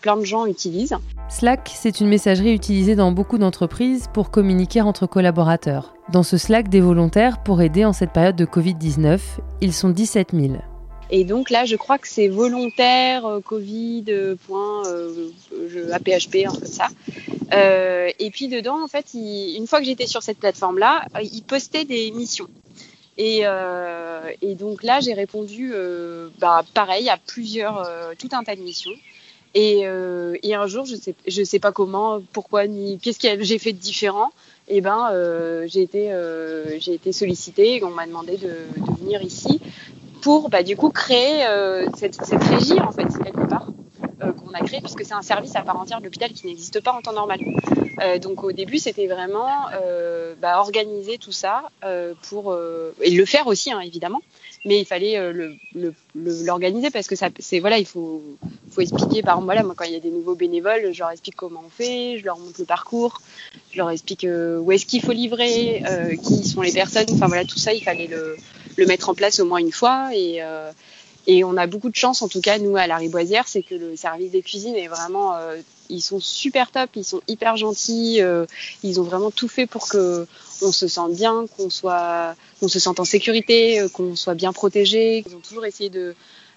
plein 0.00 0.16
de 0.16 0.24
gens 0.24 0.46
utilisent. 0.46 0.96
Slack, 1.28 1.70
c'est 1.74 2.00
une 2.00 2.08
messagerie 2.08 2.52
utilisée 2.52 2.94
dans 2.94 3.12
beaucoup 3.12 3.38
d'entreprises 3.38 4.08
pour 4.12 4.30
communiquer 4.30 4.80
entre 4.82 5.06
collaborateurs. 5.06 5.94
Dans 6.12 6.22
ce 6.22 6.36
Slack 6.36 6.68
des 6.68 6.80
volontaires 6.80 7.42
pour 7.42 7.62
aider 7.62 7.84
en 7.84 7.92
cette 7.92 8.12
période 8.12 8.36
de 8.36 8.44
Covid-19, 8.44 9.18
ils 9.60 9.72
sont 9.72 9.90
17 9.90 10.32
000. 10.32 10.54
Et 11.14 11.24
donc 11.24 11.50
là, 11.50 11.66
je 11.66 11.76
crois 11.76 11.98
que 11.98 12.08
c'est 12.08 12.28
volontaire, 12.28 13.26
euh, 13.26 13.40
Covid, 13.40 14.04
euh, 14.08 14.34
point, 14.46 14.86
euh, 14.86 15.30
un 15.92 15.98
peu 15.98 16.10
ça. 16.64 16.88
Et 18.18 18.30
puis 18.30 18.48
dedans, 18.48 18.82
en 18.82 18.88
fait, 18.88 19.12
une 19.12 19.66
fois 19.66 19.80
que 19.80 19.84
j'étais 19.84 20.06
sur 20.06 20.22
cette 20.22 20.38
plateforme-là, 20.38 21.04
ils 21.22 21.42
postaient 21.42 21.84
des 21.84 22.10
missions. 22.12 22.48
Et, 23.18 23.44
donc 24.58 24.82
là, 24.82 25.00
j'ai 25.00 25.12
répondu, 25.12 25.74
bah, 26.38 26.64
pareil, 26.72 27.10
à 27.10 27.18
plusieurs, 27.18 27.86
tout 28.18 28.30
un 28.32 28.42
tas 28.42 28.56
de 28.56 28.62
missions. 28.62 28.92
Et, 29.54 29.82
euh, 29.84 30.36
et, 30.42 30.54
un 30.54 30.66
jour, 30.66 30.86
je 30.86 30.96
sais, 30.96 31.14
je 31.26 31.42
sais 31.42 31.58
pas 31.58 31.72
comment, 31.72 32.22
pourquoi, 32.32 32.66
ni 32.66 32.98
qu'est-ce 32.98 33.18
que 33.18 33.42
j'ai 33.44 33.58
fait 33.58 33.72
de 33.72 33.78
différent. 33.78 34.30
Eh 34.68 34.80
ben, 34.80 35.08
euh, 35.12 35.64
j'ai 35.66 35.82
été, 35.82 36.08
euh, 36.12 36.78
été 36.86 37.12
sollicitée 37.12 37.76
et 37.76 37.84
on 37.84 37.90
m'a 37.90 38.06
demandé 38.06 38.36
de, 38.36 38.46
de, 38.48 38.96
venir 39.00 39.22
ici 39.22 39.60
pour, 40.22 40.48
bah, 40.48 40.62
du 40.62 40.76
coup, 40.76 40.88
créer 40.88 41.44
euh, 41.46 41.86
cette, 41.96 42.14
cette 42.24 42.42
régie 42.44 42.80
en 42.80 42.92
fait 42.92 43.08
quelque 43.22 43.46
part 43.46 43.66
euh, 44.22 44.32
qu'on 44.32 44.52
a 44.52 44.60
créé 44.60 44.80
puisque 44.80 45.04
c'est 45.04 45.14
un 45.14 45.22
service 45.22 45.56
à 45.56 45.62
part 45.62 45.78
entière 45.78 45.98
de 45.98 46.04
l'hôpital 46.04 46.30
qui 46.32 46.46
n'existe 46.46 46.80
pas 46.80 46.92
en 46.92 47.02
temps 47.02 47.12
normal. 47.12 47.40
Euh, 48.02 48.18
donc 48.18 48.44
au 48.44 48.52
début, 48.52 48.78
c'était 48.78 49.08
vraiment 49.08 49.48
bah, 50.40 50.60
organiser 50.60 51.18
tout 51.18 51.32
ça 51.32 51.64
pour 52.28 52.56
et 53.02 53.10
le 53.10 53.24
faire 53.26 53.48
aussi, 53.48 53.72
hein, 53.72 53.80
évidemment 53.80 54.22
mais 54.64 54.80
il 54.80 54.84
fallait 54.84 55.18
euh, 55.18 55.52
l'organiser 56.14 56.90
parce 56.90 57.08
que 57.08 57.16
ça 57.16 57.28
c'est 57.38 57.60
voilà 57.60 57.78
il 57.78 57.86
faut 57.86 58.22
faut 58.70 58.80
expliquer 58.80 59.22
par 59.22 59.34
exemple 59.34 59.46
voilà 59.46 59.62
moi 59.62 59.74
quand 59.76 59.84
il 59.84 59.92
y 59.92 59.96
a 59.96 60.00
des 60.00 60.10
nouveaux 60.10 60.34
bénévoles 60.34 60.92
je 60.92 60.98
leur 61.00 61.10
explique 61.10 61.36
comment 61.36 61.62
on 61.66 61.70
fait 61.70 62.18
je 62.18 62.24
leur 62.24 62.38
montre 62.38 62.60
le 62.60 62.64
parcours 62.64 63.20
je 63.72 63.78
leur 63.78 63.90
explique 63.90 64.24
euh, 64.24 64.58
où 64.58 64.70
est-ce 64.72 64.86
qu'il 64.86 65.02
faut 65.02 65.12
livrer 65.12 65.82
euh, 65.88 66.16
qui 66.16 66.46
sont 66.46 66.62
les 66.62 66.72
personnes. 66.72 67.06
Enfin 67.10 67.26
voilà 67.26 67.44
tout 67.44 67.58
ça 67.58 67.72
il 67.72 67.82
fallait 67.82 68.06
le, 68.06 68.36
le 68.76 68.86
mettre 68.86 69.08
en 69.08 69.14
place 69.14 69.40
au 69.40 69.44
moins 69.44 69.58
une 69.58 69.72
fois. 69.72 70.10
Et 70.14 70.40
et 71.26 71.44
on 71.44 71.56
a 71.56 71.66
beaucoup 71.66 71.88
de 71.88 71.94
chance, 71.94 72.22
en 72.22 72.28
tout 72.28 72.40
cas, 72.40 72.58
nous, 72.58 72.76
à 72.76 72.86
la 72.86 72.96
Riboisière, 72.96 73.46
c'est 73.46 73.62
que 73.62 73.76
le 73.76 73.96
service 73.96 74.32
des 74.32 74.42
cuisines 74.42 74.74
est 74.74 74.88
vraiment, 74.88 75.36
euh, 75.36 75.56
ils 75.88 76.00
sont 76.00 76.18
super 76.18 76.72
top, 76.72 76.90
ils 76.96 77.04
sont 77.04 77.20
hyper 77.28 77.56
gentils, 77.56 78.20
euh, 78.20 78.44
ils 78.82 79.00
ont 79.00 79.04
vraiment 79.04 79.30
tout 79.30 79.46
fait 79.46 79.66
pour 79.66 79.88
que 79.88 80.26
on 80.62 80.72
se 80.72 80.88
sente 80.88 81.14
bien, 81.14 81.46
qu'on 81.56 81.70
soit, 81.70 82.34
qu'on 82.60 82.68
se 82.68 82.78
sente 82.78 83.00
en 83.00 83.04
sécurité, 83.04 83.80
euh, 83.80 83.88
qu'on 83.88 84.16
soit 84.16 84.34
bien 84.34 84.52
protégé. 84.52 85.24
Ils 85.26 85.36
ont 85.36 85.40
toujours 85.40 85.64
essayé 85.64 85.90
de, 85.90 86.14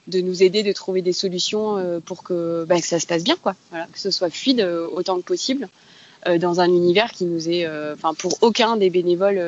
nous 0.07 0.43
aider, 0.43 0.63
de 0.63 0.71
trouver 0.71 1.01
des 1.01 1.13
solutions 1.13 2.01
pour 2.05 2.24
que, 2.24 2.65
bah, 2.67 2.79
que 2.79 2.88
ça 2.88 3.00
se 3.00 3.07
passe 3.07 3.24
bien, 3.24 3.35
quoi. 3.41 3.55
Voilà, 3.71 3.88
que 3.91 4.00
ce 4.00 4.12
soit 4.12 4.29
fluide 4.29 4.62
autant 4.91 5.17
que 5.17 5.24
possible. 5.24 5.67
Dans 6.39 6.60
un 6.60 6.67
univers 6.67 7.12
qui 7.12 7.25
nous 7.25 7.50
est, 7.50 7.67
enfin 7.94 8.13
pour 8.13 8.38
aucun 8.41 8.77
des 8.77 8.89
bénévoles 8.89 9.41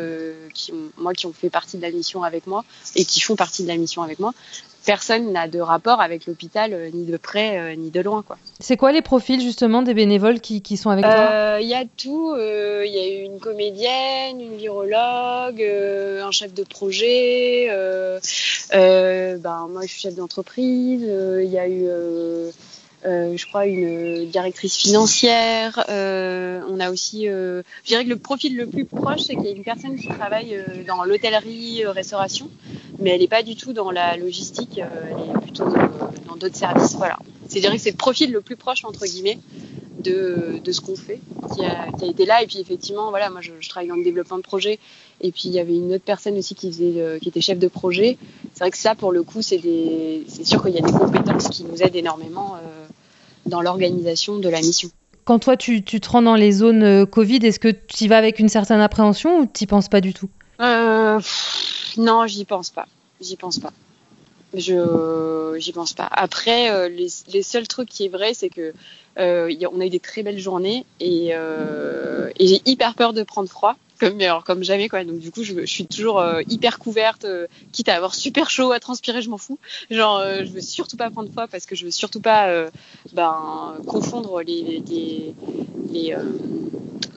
qui 0.53 0.71
ont, 0.71 0.91
moi 0.97 1.13
qui 1.13 1.25
ont 1.25 1.33
fait 1.33 1.49
partie 1.49 1.77
de 1.77 1.81
la 1.81 1.91
mission 1.91 2.23
avec 2.23 2.47
moi 2.47 2.63
et 2.95 3.05
qui 3.05 3.19
font 3.19 3.35
partie 3.35 3.63
de 3.63 3.67
la 3.67 3.77
mission 3.77 4.03
avec 4.03 4.19
moi, 4.19 4.33
personne 4.87 5.33
n'a 5.33 5.49
de 5.49 5.59
rapport 5.59 5.99
avec 5.99 6.25
l'hôpital, 6.25 6.71
euh, 6.73 6.89
ni 6.91 7.05
de 7.05 7.17
près, 7.17 7.59
euh, 7.59 7.75
ni 7.75 7.91
de 7.91 7.99
loin. 7.99 8.23
quoi. 8.23 8.37
C'est 8.61 8.77
quoi 8.77 8.93
les 8.93 9.01
profils 9.01 9.41
justement 9.41 9.81
des 9.81 9.93
bénévoles 9.93 10.39
qui, 10.39 10.61
qui 10.61 10.77
sont 10.77 10.89
avec 10.89 11.03
toi? 11.03 11.13
Euh, 11.13 11.59
Il 11.61 11.67
y 11.67 11.73
a 11.75 11.83
tout. 11.83 12.33
Il 12.37 12.91
y 12.91 12.97
a 12.97 13.25
une 13.25 13.39
comédienne, 13.39 14.39
une 14.39 14.55
virologue, 14.55 15.61
un 15.61 16.31
chef 16.31 16.53
de 16.53 16.63
projet. 16.63 17.67
ben, 18.71 19.67
moi, 19.69 19.81
je 19.83 19.87
suis 19.87 20.01
chef 20.01 20.15
d'entreprise. 20.15 21.01
Il 21.03 21.51
y 21.51 21.59
a 21.59 21.67
eu 21.67 21.85
euh, 21.87 22.51
je 23.03 23.45
crois 23.45 23.65
une 23.65 24.25
directrice 24.27 24.75
financière. 24.75 25.85
Euh, 25.89 26.61
on 26.69 26.79
a 26.79 26.91
aussi, 26.91 27.27
euh, 27.27 27.61
je 27.83 27.89
dirais 27.89 28.03
que 28.03 28.09
le 28.09 28.17
profil 28.17 28.55
le 28.55 28.67
plus 28.67 28.85
proche, 28.85 29.21
c'est 29.21 29.35
qu'il 29.35 29.45
y 29.45 29.49
a 29.49 29.51
une 29.51 29.63
personne 29.63 29.97
qui 29.97 30.07
travaille 30.07 30.55
euh, 30.55 30.83
dans 30.85 31.03
l'hôtellerie, 31.03 31.85
restauration, 31.85 32.49
mais 32.99 33.11
elle 33.11 33.21
n'est 33.21 33.27
pas 33.27 33.43
du 33.43 33.55
tout 33.55 33.73
dans 33.73 33.91
la 33.91 34.17
logistique, 34.17 34.79
elle 34.79 35.35
est 35.35 35.41
plutôt 35.41 35.65
dans 36.27 36.35
d'autres 36.35 36.55
services. 36.55 36.95
Voilà. 36.95 37.17
C'est-à-dire 37.47 37.71
que 37.71 37.77
c'est 37.77 37.91
le 37.91 37.97
profil 37.97 38.31
le 38.31 38.41
plus 38.41 38.55
proche 38.55 38.83
entre 38.83 39.05
guillemets 39.05 39.39
de, 39.99 40.59
de 40.63 40.71
ce 40.71 40.81
qu'on 40.81 40.95
fait 40.95 41.19
qui 41.55 41.63
a, 41.63 41.87
qui 41.97 42.05
a, 42.05 42.07
été 42.07 42.25
là. 42.25 42.43
Et 42.43 42.47
puis 42.47 42.59
effectivement, 42.59 43.09
voilà, 43.09 43.29
moi 43.29 43.41
je, 43.41 43.51
je, 43.59 43.69
travaille 43.69 43.87
dans 43.87 43.95
le 43.95 44.03
développement 44.03 44.37
de 44.37 44.43
projet. 44.43 44.79
Et 45.21 45.31
puis 45.31 45.43
il 45.45 45.51
y 45.51 45.59
avait 45.59 45.75
une 45.75 45.93
autre 45.93 46.03
personne 46.03 46.37
aussi 46.37 46.55
qui 46.55 46.71
faisait, 46.71 47.19
qui 47.21 47.29
était 47.29 47.41
chef 47.41 47.57
de 47.57 47.67
projet. 47.67 48.17
C'est 48.57 48.63
vrai 48.63 48.71
que 48.71 48.77
ça, 48.77 48.95
pour 48.95 49.11
le 49.11 49.21
coup, 49.21 49.43
c'est 49.43 49.59
des, 49.59 50.25
sûr 50.43 50.63
qu'il 50.63 50.73
y 50.73 50.79
a 50.79 50.81
des 50.81 50.91
compétences 50.91 51.47
qui 51.49 51.63
nous 51.63 51.83
aident 51.83 51.95
énormément. 51.95 52.55
Euh, 52.55 52.87
dans 53.45 53.61
l'organisation 53.61 54.39
de 54.39 54.49
la 54.49 54.59
mission. 54.59 54.89
Quand 55.25 55.37
toi, 55.37 55.55
tu, 55.55 55.83
tu, 55.83 56.01
te 56.01 56.09
rends 56.09 56.23
dans 56.23 56.35
les 56.35 56.51
zones 56.51 56.83
euh, 56.83 57.05
Covid, 57.05 57.37
est-ce 57.43 57.59
que 57.59 57.69
tu 57.69 58.05
y 58.05 58.07
vas 58.07 58.17
avec 58.17 58.39
une 58.39 58.49
certaine 58.49 58.81
appréhension 58.81 59.39
ou 59.39 59.45
tu 59.45 59.63
n'y 59.63 59.67
penses 59.67 59.87
pas 59.87 60.01
du 60.01 60.13
tout? 60.13 60.27
Euh, 60.59 61.21
Non, 61.97 62.25
j'y 62.25 62.43
pense 62.45 62.71
pas. 62.71 62.87
J'y 63.21 63.37
pense 63.37 63.59
pas. 63.59 63.71
Je 64.55 65.55
j'y 65.59 65.71
pense 65.71 65.93
pas. 65.93 66.09
Après, 66.11 66.89
les, 66.89 67.07
les, 67.31 67.43
seuls 67.43 67.67
trucs 67.67 67.89
qui 67.89 68.05
est 68.05 68.09
vrai, 68.09 68.33
c'est 68.33 68.49
que 68.49 68.73
euh, 69.19 69.53
on 69.71 69.79
a 69.79 69.85
eu 69.85 69.89
des 69.89 69.99
très 69.99 70.23
belles 70.23 70.39
journées 70.39 70.85
et, 70.99 71.29
euh, 71.31 72.29
et 72.39 72.47
j'ai 72.47 72.61
hyper 72.65 72.95
peur 72.95 73.13
de 73.13 73.23
prendre 73.23 73.49
froid 73.49 73.75
comme 73.99 74.19
alors, 74.21 74.43
comme 74.43 74.63
jamais 74.63 74.89
quoi. 74.89 75.03
Donc 75.03 75.19
du 75.19 75.31
coup 75.31 75.43
je, 75.43 75.53
je 75.61 75.65
suis 75.65 75.87
toujours 75.87 76.19
euh, 76.19 76.41
hyper 76.49 76.79
couverte 76.79 77.25
euh, 77.25 77.47
quitte 77.71 77.89
à 77.89 77.95
avoir 77.95 78.15
super 78.15 78.49
chaud 78.49 78.71
à 78.71 78.79
transpirer 78.79 79.21
je 79.21 79.29
m'en 79.29 79.37
fous. 79.37 79.59
Genre 79.89 80.17
euh, 80.17 80.43
je 80.45 80.51
veux 80.51 80.61
surtout 80.61 80.97
pas 80.97 81.09
prendre 81.09 81.31
froid 81.31 81.47
parce 81.47 81.65
que 81.65 81.75
je 81.75 81.85
veux 81.85 81.91
surtout 81.91 82.21
pas 82.21 82.47
euh, 82.49 82.69
ben 83.13 83.77
confondre 83.87 84.41
les 84.41 84.61
les 84.61 84.83
les, 84.87 85.35
les 85.91 86.15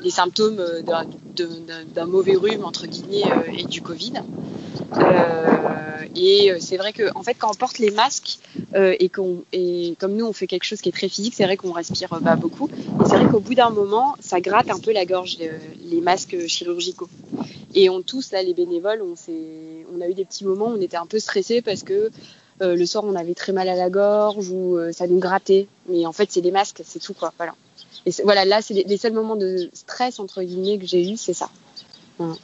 symptômes 0.09 0.63
d'un 0.85 2.07
mauvais 2.07 2.37
rhume 2.37 2.65
entre 2.65 2.87
guillemets 2.87 3.25
et 3.57 3.65
du 3.65 3.83
Covid 3.83 4.15
et 6.17 6.53
c'est 6.59 6.77
vrai 6.77 6.93
que 6.93 7.05
en 7.15 7.23
fait 7.23 7.35
quand 7.35 7.51
on 7.51 7.55
porte 7.55 7.79
les 7.79 7.91
masques 7.91 8.39
et 8.75 9.09
qu'on 9.09 9.45
et 9.53 9.95
comme 10.01 10.15
nous 10.17 10.27
on 10.27 10.33
fait 10.33 10.47
quelque 10.47 10.65
chose 10.65 10.81
qui 10.81 10.89
est 10.89 10.93
très 10.93 11.09
physique 11.09 11.35
c'est 11.37 11.45
vrai 11.45 11.57
qu'on 11.57 11.73
respire 11.73 12.09
pas 12.09 12.37
beaucoup 12.37 12.69
et 12.69 13.09
c'est 13.09 13.17
vrai 13.17 13.31
qu'au 13.31 13.41
bout 13.41 13.55
d'un 13.55 13.71
moment 13.71 14.17
ça 14.21 14.41
gratte 14.41 14.71
un 14.71 14.79
peu 14.79 14.93
la 14.93 15.05
gorge 15.05 15.39
les 15.39 16.01
masques 16.01 16.37
chirurgicaux 16.47 17.09
et 17.75 17.89
on 17.89 18.03
tous, 18.03 18.33
là, 18.33 18.43
les 18.43 18.55
bénévoles, 18.55 19.03
on, 19.03 19.15
on 19.95 20.01
a 20.01 20.09
eu 20.09 20.15
des 20.15 20.25
petits 20.25 20.45
moments 20.45 20.67
où 20.67 20.77
on 20.77 20.81
était 20.81 20.97
un 20.97 21.07
peu 21.07 21.19
stressés 21.19 21.63
parce 21.63 21.83
que 21.83 22.11
euh, 22.63 22.77
le 22.77 22.87
soir, 22.87 23.05
on 23.05 23.15
avait 23.15 23.35
très 23.35 23.53
mal 23.53 23.69
à 23.69 23.77
la 23.77 23.91
gorge 23.91 24.49
ou 24.51 24.77
euh, 24.77 24.93
ça 24.93 25.07
nous 25.07 25.19
grattait. 25.19 25.69
Mais 25.89 26.05
en 26.07 26.13
fait, 26.13 26.31
c'est 26.33 26.41
les 26.41 26.51
masques, 26.51 26.83
c'est 26.85 26.99
tout, 26.99 27.15
quoi. 27.15 27.33
Voilà. 27.37 27.55
Et 28.07 28.11
voilà, 28.25 28.45
là, 28.45 28.63
c'est 28.63 28.75
les, 28.75 28.85
les, 28.85 28.97
seuls 28.97 29.13
moments 29.13 29.37
de 29.37 29.71
stress, 29.73 30.19
entre 30.19 30.43
guillemets, 30.43 30.79
que 30.79 30.87
j'ai 30.87 31.11
eu, 31.11 31.17
c'est 31.17 31.35
ça. 31.35 31.51
Voilà. 32.19 32.35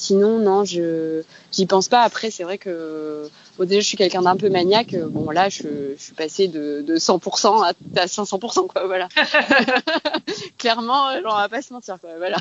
Sinon, 0.00 0.38
non, 0.38 0.64
je 0.64 1.22
j'y 1.52 1.66
pense 1.66 1.88
pas. 1.88 2.00
Après, 2.00 2.30
c'est 2.30 2.42
vrai 2.42 2.56
que 2.56 3.28
bon, 3.58 3.66
déjà, 3.66 3.80
je 3.80 3.86
suis 3.86 3.98
quelqu'un 3.98 4.22
d'un 4.22 4.36
peu 4.36 4.48
maniaque. 4.48 4.96
Bon, 4.96 5.30
là, 5.30 5.50
je, 5.50 5.94
je 5.94 6.02
suis 6.02 6.14
passée 6.14 6.48
de, 6.48 6.80
de 6.80 6.96
100% 6.96 7.62
à, 7.62 7.68
à 8.00 8.06
500%, 8.06 8.66
quoi. 8.66 8.86
Voilà. 8.86 9.08
Clairement, 10.58 11.08
on 11.22 11.34
va 11.34 11.50
pas 11.50 11.60
se 11.60 11.74
mentir, 11.74 11.98
quoi. 12.00 12.16
Voilà. 12.16 12.38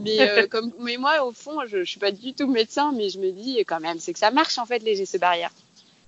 Mais 0.00 0.20
euh, 0.20 0.46
comme, 0.50 0.72
mais 0.80 0.96
moi, 0.96 1.24
au 1.24 1.30
fond, 1.30 1.60
je, 1.68 1.84
je 1.84 1.88
suis 1.88 2.00
pas 2.00 2.10
du 2.10 2.32
tout 2.32 2.48
médecin, 2.48 2.92
mais 2.92 3.08
je 3.08 3.20
me 3.20 3.30
dis 3.30 3.58
quand 3.64 3.78
même, 3.78 4.00
c'est 4.00 4.12
que 4.12 4.18
ça 4.18 4.32
marche 4.32 4.58
en 4.58 4.66
fait 4.66 4.80
les 4.80 4.96
gestes 4.96 5.20
barrières. 5.20 5.52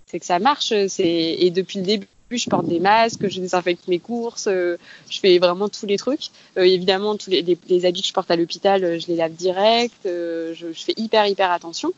C'est 0.06 0.18
que 0.18 0.26
ça 0.26 0.40
marche. 0.40 0.72
C'est 0.88 1.06
et 1.06 1.50
depuis 1.50 1.78
le 1.78 1.84
début 1.84 2.08
je 2.38 2.48
porte 2.48 2.66
des 2.66 2.80
masques, 2.80 3.28
je 3.28 3.40
désinfecte 3.40 3.88
mes 3.88 3.98
courses, 3.98 4.46
euh, 4.48 4.76
je 5.10 5.20
fais 5.20 5.38
vraiment 5.38 5.68
tous 5.68 5.86
les 5.86 5.96
trucs. 5.96 6.28
Euh, 6.56 6.62
évidemment, 6.62 7.16
tous 7.16 7.30
les, 7.30 7.86
habits 7.86 8.02
que 8.02 8.08
je 8.08 8.12
porte 8.12 8.30
à 8.30 8.36
l'hôpital, 8.36 8.84
euh, 8.84 8.98
je 8.98 9.06
les 9.08 9.16
lave 9.16 9.32
direct. 9.32 9.94
Je, 10.04 10.72
fais 10.74 10.94
hyper 10.96 11.26
hyper 11.26 11.50
attention. 11.50 11.92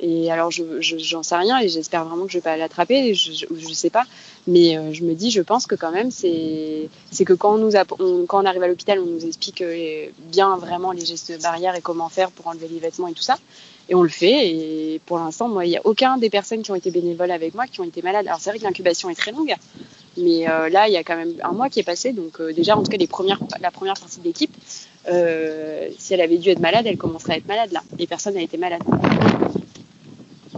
Et 0.00 0.30
alors, 0.30 0.50
je 0.50 0.62
j'en 0.80 1.22
sais 1.22 1.36
rien 1.36 1.60
et 1.60 1.68
j'espère 1.68 2.04
vraiment 2.04 2.26
que 2.26 2.32
je 2.32 2.38
vais 2.38 2.42
pas 2.42 2.56
l'attraper. 2.56 3.14
Je, 3.14 3.32
je, 3.32 3.72
sais 3.72 3.90
pas, 3.90 4.04
mais 4.46 4.92
je 4.92 5.04
me 5.04 5.14
dis, 5.14 5.30
je 5.30 5.40
pense 5.40 5.66
que 5.66 5.76
quand 5.76 5.92
même, 5.92 6.10
c'est 6.10 6.88
que 7.24 7.32
quand 7.32 7.56
on, 7.56 8.26
quand 8.26 8.42
on 8.42 8.44
arrive 8.44 8.62
à 8.64 8.68
l'hôpital, 8.68 8.98
on 8.98 9.06
nous 9.06 9.24
explique 9.24 9.62
bien 10.32 10.56
vraiment 10.56 10.90
les 10.90 11.04
gestes 11.04 11.40
barrières 11.40 11.76
et 11.76 11.80
comment 11.80 12.08
faire 12.08 12.32
pour 12.32 12.48
enlever 12.48 12.66
les 12.68 12.80
vêtements 12.80 13.06
et 13.06 13.12
tout 13.12 13.22
ça. 13.22 13.38
Et 13.88 13.94
on 13.94 14.02
le 14.02 14.08
fait. 14.08 14.48
Et 14.48 15.00
pour 15.06 15.18
l'instant, 15.18 15.48
moi, 15.48 15.66
il 15.66 15.70
n'y 15.70 15.76
a 15.76 15.82
aucun 15.84 16.16
des 16.16 16.30
personnes 16.30 16.62
qui 16.62 16.70
ont 16.70 16.74
été 16.74 16.90
bénévoles 16.90 17.30
avec 17.30 17.54
moi 17.54 17.66
qui 17.66 17.80
ont 17.80 17.84
été 17.84 18.02
malades. 18.02 18.26
Alors 18.26 18.40
c'est 18.40 18.50
vrai 18.50 18.58
que 18.58 18.64
l'incubation 18.64 19.10
est 19.10 19.14
très 19.14 19.32
longue, 19.32 19.54
mais 20.16 20.48
euh, 20.48 20.68
là, 20.68 20.88
il 20.88 20.94
y 20.94 20.96
a 20.96 21.04
quand 21.04 21.16
même 21.16 21.34
un 21.42 21.52
mois 21.52 21.68
qui 21.68 21.80
est 21.80 21.84
passé. 21.84 22.12
Donc 22.12 22.40
euh, 22.40 22.52
déjà, 22.52 22.76
en 22.76 22.82
tout 22.82 22.90
cas, 22.90 22.96
les 22.96 23.06
premières, 23.06 23.40
la 23.60 23.70
première 23.70 23.94
partie 23.94 24.20
de 24.20 24.24
l'équipe, 24.24 24.54
euh, 25.08 25.88
si 25.98 26.14
elle 26.14 26.20
avait 26.20 26.38
dû 26.38 26.50
être 26.50 26.60
malade, 26.60 26.86
elle 26.86 26.96
commencerait 26.96 27.34
à 27.34 27.36
être 27.36 27.46
malade 27.48 27.72
là. 27.72 27.82
Et 27.98 28.06
personne 28.06 28.34
n'a 28.34 28.42
été 28.42 28.56
malade. 28.56 28.82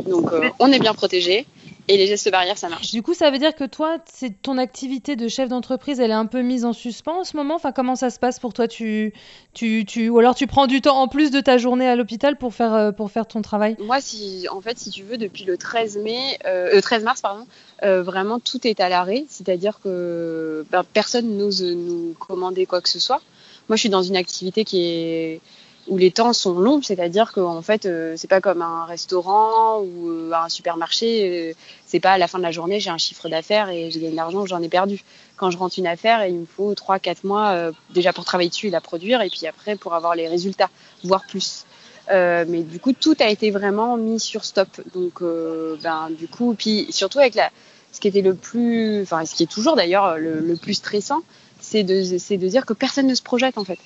Donc 0.06 0.32
euh, 0.32 0.48
on 0.58 0.70
est 0.70 0.78
bien 0.78 0.94
protégé. 0.94 1.46
Et 1.88 1.96
les 1.96 2.06
gestes 2.06 2.30
barrières, 2.30 2.58
ça 2.58 2.68
marche. 2.68 2.90
Du 2.90 3.02
coup, 3.02 3.14
ça 3.14 3.30
veut 3.30 3.38
dire 3.38 3.54
que 3.54 3.64
toi, 3.64 3.98
c'est 4.12 4.42
ton 4.42 4.58
activité 4.58 5.14
de 5.14 5.28
chef 5.28 5.48
d'entreprise, 5.48 6.00
elle 6.00 6.10
est 6.10 6.14
un 6.14 6.26
peu 6.26 6.42
mise 6.42 6.64
en 6.64 6.72
suspens 6.72 7.20
en 7.20 7.24
ce 7.24 7.36
moment? 7.36 7.54
Enfin, 7.54 7.70
comment 7.70 7.94
ça 7.94 8.10
se 8.10 8.18
passe 8.18 8.40
pour 8.40 8.52
toi? 8.52 8.66
Tu, 8.66 9.12
tu, 9.54 9.84
tu, 9.86 10.08
ou 10.08 10.18
alors 10.18 10.34
tu 10.34 10.46
prends 10.48 10.66
du 10.66 10.80
temps 10.80 10.98
en 10.98 11.06
plus 11.06 11.30
de 11.30 11.40
ta 11.40 11.58
journée 11.58 11.88
à 11.88 11.94
l'hôpital 11.94 12.36
pour 12.36 12.54
faire, 12.54 12.74
euh, 12.74 12.92
pour 12.92 13.10
faire 13.10 13.26
ton 13.26 13.40
travail? 13.40 13.76
Moi, 13.78 14.00
si, 14.00 14.48
en 14.50 14.60
fait, 14.60 14.78
si 14.78 14.90
tu 14.90 15.04
veux, 15.04 15.16
depuis 15.16 15.44
le 15.44 15.56
13 15.56 15.98
mai, 15.98 16.38
euh, 16.46 16.80
13 16.80 17.04
mars, 17.04 17.20
pardon, 17.20 17.46
euh, 17.84 18.02
vraiment 18.02 18.40
tout 18.40 18.66
est 18.66 18.80
à 18.80 18.88
l'arrêt. 18.88 19.24
C'est-à-dire 19.28 19.78
que 19.82 20.66
ben, 20.70 20.84
personne 20.92 21.36
n'ose 21.36 21.62
nous 21.62 22.14
commander 22.18 22.66
quoi 22.66 22.80
que 22.80 22.88
ce 22.88 22.98
soit. 22.98 23.20
Moi, 23.68 23.76
je 23.76 23.80
suis 23.80 23.90
dans 23.90 24.02
une 24.02 24.16
activité 24.16 24.64
qui 24.64 24.82
est 24.82 25.40
où 25.88 25.96
les 25.96 26.10
temps 26.10 26.32
sont 26.32 26.58
longs, 26.58 26.82
c'est-à-dire 26.82 27.32
qu'en 27.32 27.62
fait, 27.62 27.86
euh, 27.86 28.14
c'est 28.16 28.28
pas 28.28 28.40
comme 28.40 28.62
un 28.62 28.84
restaurant 28.84 29.80
ou 29.80 30.08
euh, 30.08 30.32
un 30.32 30.48
supermarché. 30.48 31.50
Euh, 31.50 31.54
c'est 31.86 32.00
pas 32.00 32.12
à 32.12 32.18
la 32.18 32.26
fin 32.26 32.38
de 32.38 32.42
la 32.42 32.50
journée, 32.50 32.80
j'ai 32.80 32.90
un 32.90 32.98
chiffre 32.98 33.28
d'affaires 33.28 33.68
et 33.70 33.90
je 33.90 33.98
gagne 33.98 34.10
de 34.10 34.16
l'argent 34.16 34.46
j'en 34.46 34.62
ai 34.62 34.68
perdu. 34.68 35.02
Quand 35.36 35.50
je 35.50 35.58
rentre 35.58 35.78
une 35.78 35.86
affaire, 35.86 36.26
il 36.26 36.40
me 36.40 36.46
faut 36.46 36.72
3-4 36.74 37.18
mois 37.24 37.50
euh, 37.50 37.72
déjà 37.90 38.12
pour 38.12 38.24
travailler 38.24 38.48
dessus 38.48 38.68
et 38.68 38.70
la 38.70 38.80
produire, 38.80 39.22
et 39.22 39.30
puis 39.30 39.46
après 39.46 39.76
pour 39.76 39.94
avoir 39.94 40.14
les 40.14 40.28
résultats, 40.28 40.70
voire 41.04 41.24
plus. 41.26 41.64
Euh, 42.10 42.44
mais 42.48 42.62
du 42.62 42.80
coup, 42.80 42.92
tout 42.92 43.16
a 43.20 43.28
été 43.28 43.50
vraiment 43.50 43.96
mis 43.96 44.20
sur 44.20 44.44
stop. 44.44 44.68
Donc, 44.94 45.22
ben, 45.22 46.08
du 46.10 46.28
coup, 46.28 46.54
puis 46.56 46.86
surtout 46.90 47.18
avec 47.18 47.34
la, 47.34 47.50
ce 47.92 48.00
qui 48.00 48.08
était 48.08 48.22
le 48.22 48.34
plus, 48.34 49.02
enfin, 49.02 49.24
ce 49.24 49.34
qui 49.34 49.44
est 49.44 49.50
toujours 49.50 49.76
d'ailleurs 49.76 50.18
le, 50.18 50.40
le 50.40 50.56
plus 50.56 50.74
stressant, 50.74 51.22
c'est 51.60 51.82
de, 51.82 52.02
c'est 52.18 52.36
de 52.36 52.48
dire 52.48 52.64
que 52.64 52.72
personne 52.72 53.06
ne 53.06 53.14
se 53.14 53.22
projette 53.22 53.58
en 53.58 53.64
fait 53.64 53.78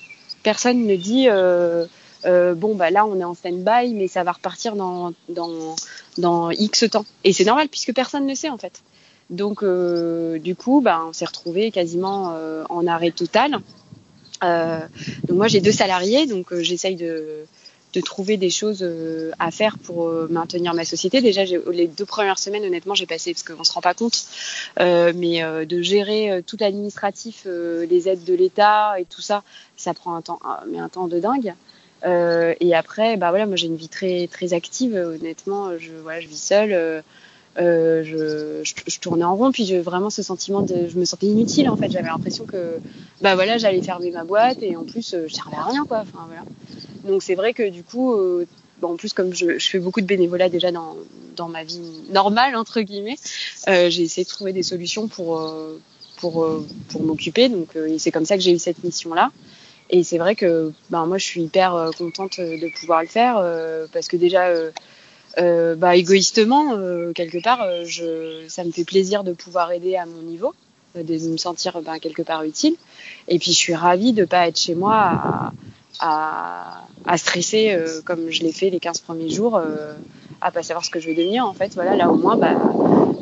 personne 0.43 0.85
ne 0.85 0.95
dit 0.95 1.27
euh, 1.29 1.85
euh, 2.25 2.53
bon 2.53 2.75
bah 2.75 2.91
là 2.91 3.05
on 3.05 3.19
est 3.19 3.23
en 3.23 3.33
stand-by 3.33 3.93
mais 3.93 4.07
ça 4.07 4.23
va 4.23 4.31
repartir 4.33 4.75
dans, 4.75 5.13
dans, 5.29 5.75
dans 6.17 6.51
X 6.51 6.85
temps. 6.91 7.05
Et 7.23 7.33
c'est 7.33 7.45
normal 7.45 7.67
puisque 7.69 7.93
personne 7.93 8.25
ne 8.25 8.35
sait 8.35 8.49
en 8.49 8.57
fait. 8.57 8.81
Donc 9.29 9.63
euh, 9.63 10.39
du 10.39 10.55
coup 10.55 10.81
bah, 10.81 11.01
on 11.07 11.13
s'est 11.13 11.25
retrouvé 11.25 11.71
quasiment 11.71 12.35
en 12.69 12.87
arrêt 12.87 13.11
total. 13.11 13.59
Donc 14.41 15.37
moi 15.37 15.47
j'ai 15.47 15.61
deux 15.61 15.71
salariés 15.71 16.25
donc 16.25 16.53
j'essaye 16.61 16.95
de 16.95 17.45
de 17.93 18.01
trouver 18.01 18.37
des 18.37 18.49
choses 18.49 18.79
euh, 18.81 19.31
à 19.39 19.51
faire 19.51 19.77
pour 19.77 20.07
euh, 20.07 20.27
maintenir 20.29 20.73
ma 20.73 20.85
société. 20.85 21.21
Déjà, 21.21 21.43
les 21.43 21.87
deux 21.87 22.05
premières 22.05 22.39
semaines, 22.39 22.63
honnêtement, 22.63 22.95
j'ai 22.95 23.05
passé 23.05 23.33
parce 23.33 23.43
qu'on 23.43 23.63
se 23.63 23.73
rend 23.73 23.81
pas 23.81 23.93
compte, 23.93 24.25
euh, 24.79 25.11
mais 25.15 25.43
euh, 25.43 25.65
de 25.65 25.81
gérer 25.81 26.31
euh, 26.31 26.41
tout 26.45 26.57
l'administratif, 26.59 27.43
euh, 27.45 27.85
les 27.85 28.07
aides 28.07 28.23
de 28.23 28.33
l'État 28.33 28.99
et 28.99 29.05
tout 29.05 29.21
ça, 29.21 29.43
ça 29.77 29.93
prend 29.93 30.15
un 30.15 30.21
temps, 30.21 30.39
mais 30.69 30.79
un 30.79 30.89
temps 30.89 31.07
de 31.07 31.19
dingue. 31.19 31.53
et 32.05 32.75
après, 32.75 33.17
bah 33.17 33.29
voilà, 33.29 33.45
moi 33.45 33.55
j'ai 33.55 33.67
une 33.67 33.75
vie 33.75 33.89
très 33.89 34.27
très 34.27 34.53
active. 34.53 34.95
Honnêtement, 34.95 35.77
je 35.77 35.91
voilà, 36.01 36.21
je 36.21 36.27
vis 36.27 36.41
seule. 36.41 37.03
Euh, 37.57 38.03
je, 38.05 38.63
je, 38.63 38.73
je, 38.87 38.99
tournais 38.99 39.25
en 39.25 39.35
rond, 39.35 39.51
puis 39.51 39.65
j'ai 39.65 39.81
vraiment 39.81 40.09
ce 40.09 40.23
sentiment 40.23 40.61
de, 40.61 40.87
je 40.87 40.97
me 40.97 41.03
sentais 41.03 41.27
inutile 41.27 41.69
en 41.69 41.75
fait. 41.75 41.91
J'avais 41.91 42.07
l'impression 42.07 42.45
que, 42.45 42.77
bah 43.21 43.35
voilà, 43.35 43.57
j'allais 43.57 43.81
fermer 43.81 44.09
ma 44.11 44.23
boîte 44.23 44.59
et 44.61 44.77
en 44.77 44.85
plus, 44.85 45.13
euh, 45.13 45.25
je 45.27 45.33
servais 45.33 45.57
à 45.57 45.63
rien 45.63 45.83
quoi. 45.85 45.99
Enfin 45.99 46.27
voilà. 46.27 46.43
Donc 47.03 47.23
c'est 47.23 47.35
vrai 47.35 47.53
que 47.53 47.69
du 47.69 47.83
coup, 47.83 48.13
euh, 48.13 48.45
bon, 48.81 48.93
en 48.93 48.95
plus 48.97 49.13
comme 49.13 49.33
je, 49.33 49.57
je, 49.57 49.69
fais 49.69 49.79
beaucoup 49.79 50.01
de 50.01 50.05
bénévolat 50.05 50.49
déjà 50.49 50.71
dans, 50.71 50.95
dans 51.35 51.47
ma 51.47 51.63
vie 51.63 51.81
normale 52.09 52.55
entre 52.55 52.81
guillemets, 52.81 53.17
euh, 53.67 53.89
j'ai 53.89 54.03
essayé 54.03 54.23
de 54.23 54.29
trouver 54.29 54.53
des 54.53 54.63
solutions 54.63 55.07
pour 55.07 55.41
pour 56.17 56.47
pour 56.89 57.03
m'occuper. 57.03 57.49
Donc 57.49 57.69
c'est 57.97 58.11
comme 58.11 58.25
ça 58.25 58.35
que 58.35 58.43
j'ai 58.43 58.53
eu 58.53 58.59
cette 58.59 58.83
mission 58.83 59.13
là. 59.13 59.31
Et 59.91 60.03
c'est 60.03 60.17
vrai 60.17 60.35
que 60.35 60.71
ben, 60.89 61.05
moi, 61.05 61.17
je 61.17 61.25
suis 61.25 61.43
hyper 61.43 61.75
euh, 61.75 61.91
contente 61.91 62.39
de 62.39 62.79
pouvoir 62.79 63.01
le 63.01 63.07
faire 63.07 63.37
euh, 63.37 63.87
parce 63.91 64.07
que 64.07 64.15
déjà, 64.15 64.47
euh, 65.37 65.75
bah, 65.75 65.97
égoïstement, 65.97 66.77
quelque 67.13 67.43
part, 67.43 67.65
je, 67.85 68.45
ça 68.47 68.63
me 68.63 68.71
fait 68.71 68.85
plaisir 68.85 69.23
de 69.25 69.33
pouvoir 69.33 69.71
aider 69.71 69.97
à 69.97 70.05
mon 70.05 70.21
niveau, 70.21 70.53
de 70.95 71.29
me 71.29 71.37
sentir 71.37 71.81
ben, 71.81 71.99
quelque 71.99 72.21
part 72.21 72.43
utile. 72.43 72.75
Et 73.27 73.37
puis, 73.37 73.51
je 73.51 73.57
suis 73.57 73.75
ravie 73.75 74.13
de 74.13 74.21
ne 74.21 74.25
pas 74.25 74.47
être 74.47 74.59
chez 74.59 74.75
moi 74.75 74.95
à, 74.95 75.51
à, 75.99 76.85
à 77.05 77.17
stresser 77.17 77.77
comme 78.05 78.29
je 78.29 78.41
l'ai 78.41 78.51
fait 78.51 78.69
les 78.69 78.79
15 78.79 78.99
premiers 78.99 79.29
jours 79.29 79.61
à 80.41 80.51
pas 80.51 80.63
savoir 80.63 80.83
ce 80.83 80.89
que 80.89 80.99
je 80.99 81.07
vais 81.07 81.13
devenir 81.13 81.45
en 81.45 81.53
fait. 81.53 81.73
Voilà 81.75 81.95
là 81.95 82.09
au 82.09 82.15
moins 82.15 82.35
bah 82.35 82.55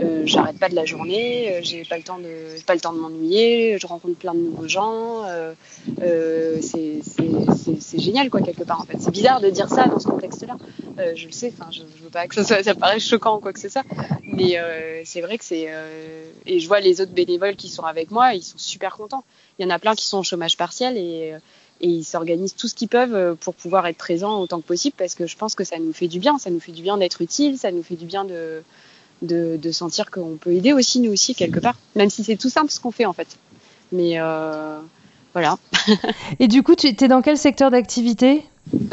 euh, 0.01 0.21
j'arrête 0.25 0.57
pas 0.57 0.69
de 0.69 0.75
la 0.75 0.85
journée 0.85 1.51
euh, 1.51 1.59
j'ai 1.61 1.83
pas 1.83 1.97
le 1.97 2.03
temps 2.03 2.19
de 2.19 2.63
pas 2.65 2.73
le 2.73 2.79
temps 2.79 2.93
de 2.93 2.99
m'ennuyer 2.99 3.77
je 3.79 3.85
rencontre 3.85 4.15
plein 4.15 4.33
de 4.33 4.39
nouveaux 4.39 4.67
gens 4.67 5.25
euh, 5.25 5.53
euh 6.01 6.59
c'est 6.61 7.99
génial 7.99 8.29
quoi 8.29 8.41
quelque 8.41 8.63
part 8.63 8.81
en 8.81 8.85
fait. 8.85 8.97
C'est 8.99 9.11
bizarre 9.11 9.41
de 9.41 9.49
dire 9.49 9.69
ça 9.69 9.85
dans 9.85 9.99
ce 9.99 10.07
contexte 10.07 10.45
là 10.47 10.57
euh, 10.99 11.13
je 11.15 11.25
le 11.25 11.31
sais 11.31 11.53
enfin 11.57 11.69
je, 11.71 11.81
je, 11.97 12.03
veux 12.03 12.09
pas 12.09 12.27
que 12.27 12.35
ça, 12.35 12.43
soit, 12.43 12.63
ça 12.63 12.75
paraisse 12.75 13.05
choquant 13.05 13.37
ou 13.37 13.39
quoi 13.39 13.51
que 13.51 13.59
c'est 13.59 13.69
ça 13.69 13.83
mais 14.23 14.57
c'est 15.03 15.21
vrai 15.21 15.37
que 15.37 15.43
c'est 15.43 15.67
et 16.45 16.59
je 16.59 16.67
vois 16.67 16.79
les 16.79 17.01
autres 17.01 17.11
bénévoles 17.11 17.55
qui 17.55 17.67
sont 17.67 17.83
avec 17.83 18.11
moi 18.11 18.33
ils 18.33 18.43
sont 18.43 18.57
super 18.57 18.95
contents. 18.95 19.23
Il 19.57 19.63
y 19.63 19.65
en 19.65 19.69
a 19.71 19.79
plein 19.79 19.95
qui 19.95 20.05
sont 20.05 20.19
au 20.19 20.23
chômage 20.23 20.55
partiel 20.55 20.97
et 20.97 21.33
et 21.81 21.87
ils 21.87 22.03
s'organisent 22.03 22.55
tout 22.55 22.67
ce 22.67 22.75
qu'ils 22.75 22.87
peuvent 22.87 23.15
euh, 23.15 23.35
pour 23.35 23.53
pouvoir 23.53 23.87
être 23.87 23.97
présents 23.97 24.39
autant 24.41 24.59
que 24.61 24.67
possible 24.67 24.95
parce 24.97 25.15
que 25.15 25.27
je 25.27 25.37
pense 25.37 25.55
que 25.55 25.63
ça 25.63 25.77
nous 25.79 25.93
fait 25.93 26.07
du 26.07 26.19
bien, 26.19 26.37
ça 26.37 26.49
nous 26.49 26.59
fait 26.59 26.71
du 26.71 26.81
bien 26.81 26.97
d'être 26.97 27.21
utile, 27.21 27.57
ça 27.57 27.71
nous 27.71 27.83
fait 27.83 27.95
du 27.95 28.05
bien 28.05 28.25
de, 28.25 28.61
de, 29.21 29.57
de 29.57 29.71
sentir 29.71 30.11
qu'on 30.11 30.37
peut 30.37 30.53
aider 30.53 30.73
aussi 30.73 30.99
nous 30.99 31.11
aussi 31.11 31.35
quelque 31.35 31.59
part, 31.59 31.75
même 31.95 32.09
si 32.09 32.23
c'est 32.23 32.37
tout 32.37 32.49
simple 32.49 32.71
ce 32.71 32.79
qu'on 32.79 32.91
fait 32.91 33.05
en 33.05 33.13
fait. 33.13 33.27
Mais 33.91 34.19
euh, 34.19 34.79
voilà. 35.33 35.57
et 36.39 36.47
du 36.47 36.63
coup, 36.63 36.75
tu 36.75 36.87
es 36.87 37.07
dans 37.07 37.21
quel 37.21 37.37
secteur 37.37 37.71
d'activité? 37.71 38.43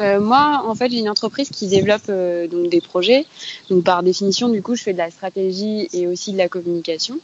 Euh, 0.00 0.20
moi, 0.20 0.62
en 0.66 0.74
fait, 0.74 0.90
j'ai 0.90 0.98
une 0.98 1.10
entreprise 1.10 1.50
qui 1.50 1.66
développe 1.66 2.08
euh, 2.08 2.46
donc 2.46 2.70
des 2.70 2.80
projets. 2.80 3.26
Donc, 3.70 3.84
par 3.84 4.02
définition, 4.02 4.48
du 4.48 4.62
coup, 4.62 4.74
je 4.74 4.82
fais 4.82 4.92
de 4.92 4.98
la 4.98 5.10
stratégie 5.10 5.88
et 5.92 6.06
aussi 6.06 6.32
de 6.32 6.38
la 6.38 6.48
communication. 6.48 7.18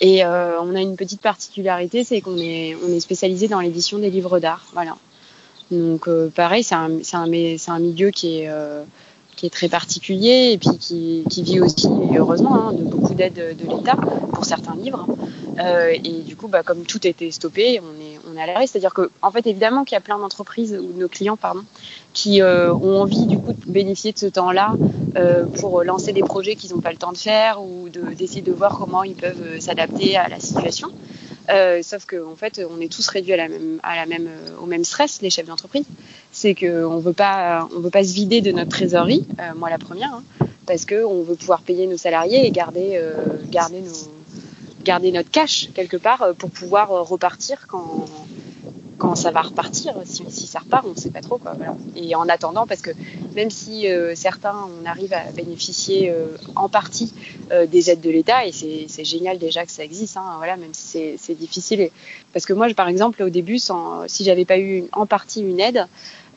Et 0.00 0.24
euh, 0.24 0.60
on 0.60 0.74
a 0.74 0.80
une 0.80 0.96
petite 0.96 1.20
particularité, 1.20 2.04
c'est 2.04 2.20
qu'on 2.20 2.36
est, 2.36 2.76
on 2.86 2.92
est 2.92 3.00
spécialisé 3.00 3.48
dans 3.48 3.60
l'édition 3.60 3.98
des 3.98 4.10
livres 4.10 4.38
d'art. 4.40 4.66
Voilà. 4.74 4.96
Donc 5.70 6.06
euh, 6.06 6.28
pareil, 6.28 6.62
c'est 6.62 6.74
un, 6.74 6.90
un, 7.12 7.56
un 7.68 7.78
milieu 7.78 8.10
qui 8.10 8.40
est, 8.40 8.48
euh, 8.48 8.84
qui 9.36 9.46
est 9.46 9.50
très 9.50 9.68
particulier 9.68 10.50
et 10.52 10.58
puis 10.58 10.76
qui, 10.78 11.24
qui 11.30 11.42
vit 11.42 11.60
aussi, 11.60 11.88
heureusement, 12.16 12.68
hein, 12.68 12.72
de 12.72 12.82
beaucoup 12.82 13.14
d'aide 13.14 13.56
de 13.58 13.76
l'État 13.76 13.96
pour 14.32 14.44
certains 14.44 14.76
livres. 14.76 15.06
Euh, 15.58 15.92
et 15.92 16.22
du 16.22 16.36
coup, 16.36 16.48
bah, 16.48 16.62
comme 16.62 16.84
tout 16.84 17.06
été 17.06 17.30
stoppé, 17.30 17.80
on 17.80 18.00
est, 18.00 18.15
à 18.40 18.46
l'arrêt. 18.46 18.66
C'est-à-dire 18.66 18.94
que, 18.94 19.10
en 19.22 19.30
fait, 19.30 19.46
évidemment 19.46 19.84
qu'il 19.84 19.94
y 19.94 19.98
a 19.98 20.00
plein 20.00 20.18
d'entreprises 20.18 20.72
ou 20.72 20.92
de 20.92 20.98
nos 20.98 21.08
clients, 21.08 21.36
pardon, 21.36 21.62
qui 22.16 22.40
euh, 22.40 22.72
ont 22.72 23.02
envie 23.02 23.26
du 23.26 23.38
coup 23.38 23.52
de 23.52 23.70
bénéficier 23.70 24.12
de 24.12 24.18
ce 24.18 24.26
temps-là 24.26 24.72
euh, 25.16 25.44
pour 25.44 25.84
lancer 25.84 26.14
des 26.14 26.22
projets 26.22 26.56
qu'ils 26.56 26.74
n'ont 26.74 26.80
pas 26.80 26.90
le 26.90 26.96
temps 26.96 27.12
de 27.12 27.18
faire 27.18 27.62
ou 27.62 27.90
de, 27.90 28.00
d'essayer 28.14 28.40
de 28.40 28.52
voir 28.52 28.78
comment 28.78 29.02
ils 29.02 29.14
peuvent 29.14 29.42
euh, 29.42 29.60
s'adapter 29.60 30.16
à 30.16 30.28
la 30.28 30.40
situation. 30.40 30.90
Sauf 31.82 32.06
qu'en 32.06 32.32
en 32.32 32.36
fait, 32.36 32.60
on 32.68 32.80
est 32.80 32.90
tous 32.90 33.06
réduits 33.06 33.36
la 33.36 33.46
la 33.46 34.16
au 34.60 34.66
même 34.66 34.84
stress, 34.84 35.22
les 35.22 35.30
chefs 35.30 35.46
d'entreprise. 35.46 35.84
C'est 36.32 36.56
qu'on 36.56 36.98
veut 36.98 37.12
pas, 37.12 37.68
on 37.76 37.78
veut 37.78 37.90
pas 37.90 38.02
se 38.02 38.14
vider 38.14 38.40
de 38.40 38.50
notre 38.50 38.70
trésorerie, 38.70 39.24
moi 39.56 39.70
la 39.70 39.78
première, 39.78 40.12
hein, 40.12 40.46
parce 40.66 40.84
qu'on 40.86 41.22
veut 41.22 41.36
pouvoir 41.36 41.60
payer 41.60 41.86
nos 41.86 41.98
salariés 41.98 42.44
et 42.44 42.50
garder, 42.50 43.00
garder, 43.48 43.80
nos, 43.80 43.92
garder 44.86 45.12
notre 45.12 45.30
cash 45.30 45.68
quelque 45.74 45.96
part 45.96 46.34
pour 46.38 46.50
pouvoir 46.50 46.88
repartir 46.88 47.66
quand, 47.66 48.06
quand 48.98 49.14
ça 49.14 49.30
va 49.30 49.42
repartir, 49.42 49.94
si, 50.04 50.46
ça 50.46 50.60
repart, 50.60 50.86
on 50.86 50.90
ne 50.90 50.96
sait 50.96 51.10
pas 51.10 51.20
trop. 51.20 51.38
Quoi. 51.38 51.54
Et 51.96 52.14
en 52.14 52.28
attendant, 52.28 52.66
parce 52.66 52.80
que 52.80 52.90
même 53.34 53.50
si 53.50 53.88
euh, 53.88 54.14
certains, 54.14 54.56
on 54.80 54.86
arrive 54.86 55.12
à 55.12 55.24
bénéficier 55.32 56.10
euh, 56.10 56.28
en 56.54 56.68
partie 56.68 57.12
euh, 57.52 57.66
des 57.66 57.90
aides 57.90 58.00
de 58.00 58.10
l'État, 58.10 58.46
et 58.46 58.52
c'est 58.52 59.04
génial 59.04 59.38
déjà 59.38 59.64
que 59.66 59.72
ça 59.72 59.84
existe, 59.84 60.16
hein, 60.16 60.34
voilà, 60.38 60.56
même 60.56 60.72
si 60.72 61.16
c'est 61.18 61.34
difficile. 61.34 61.90
Parce 62.32 62.46
que 62.46 62.52
moi, 62.52 62.68
par 62.74 62.88
exemple, 62.88 63.22
au 63.22 63.30
début, 63.30 63.58
sans, 63.58 64.08
si 64.08 64.24
j'avais 64.24 64.44
pas 64.44 64.58
eu 64.58 64.84
en 64.92 65.06
partie 65.06 65.42
une 65.42 65.60
aide, 65.60 65.86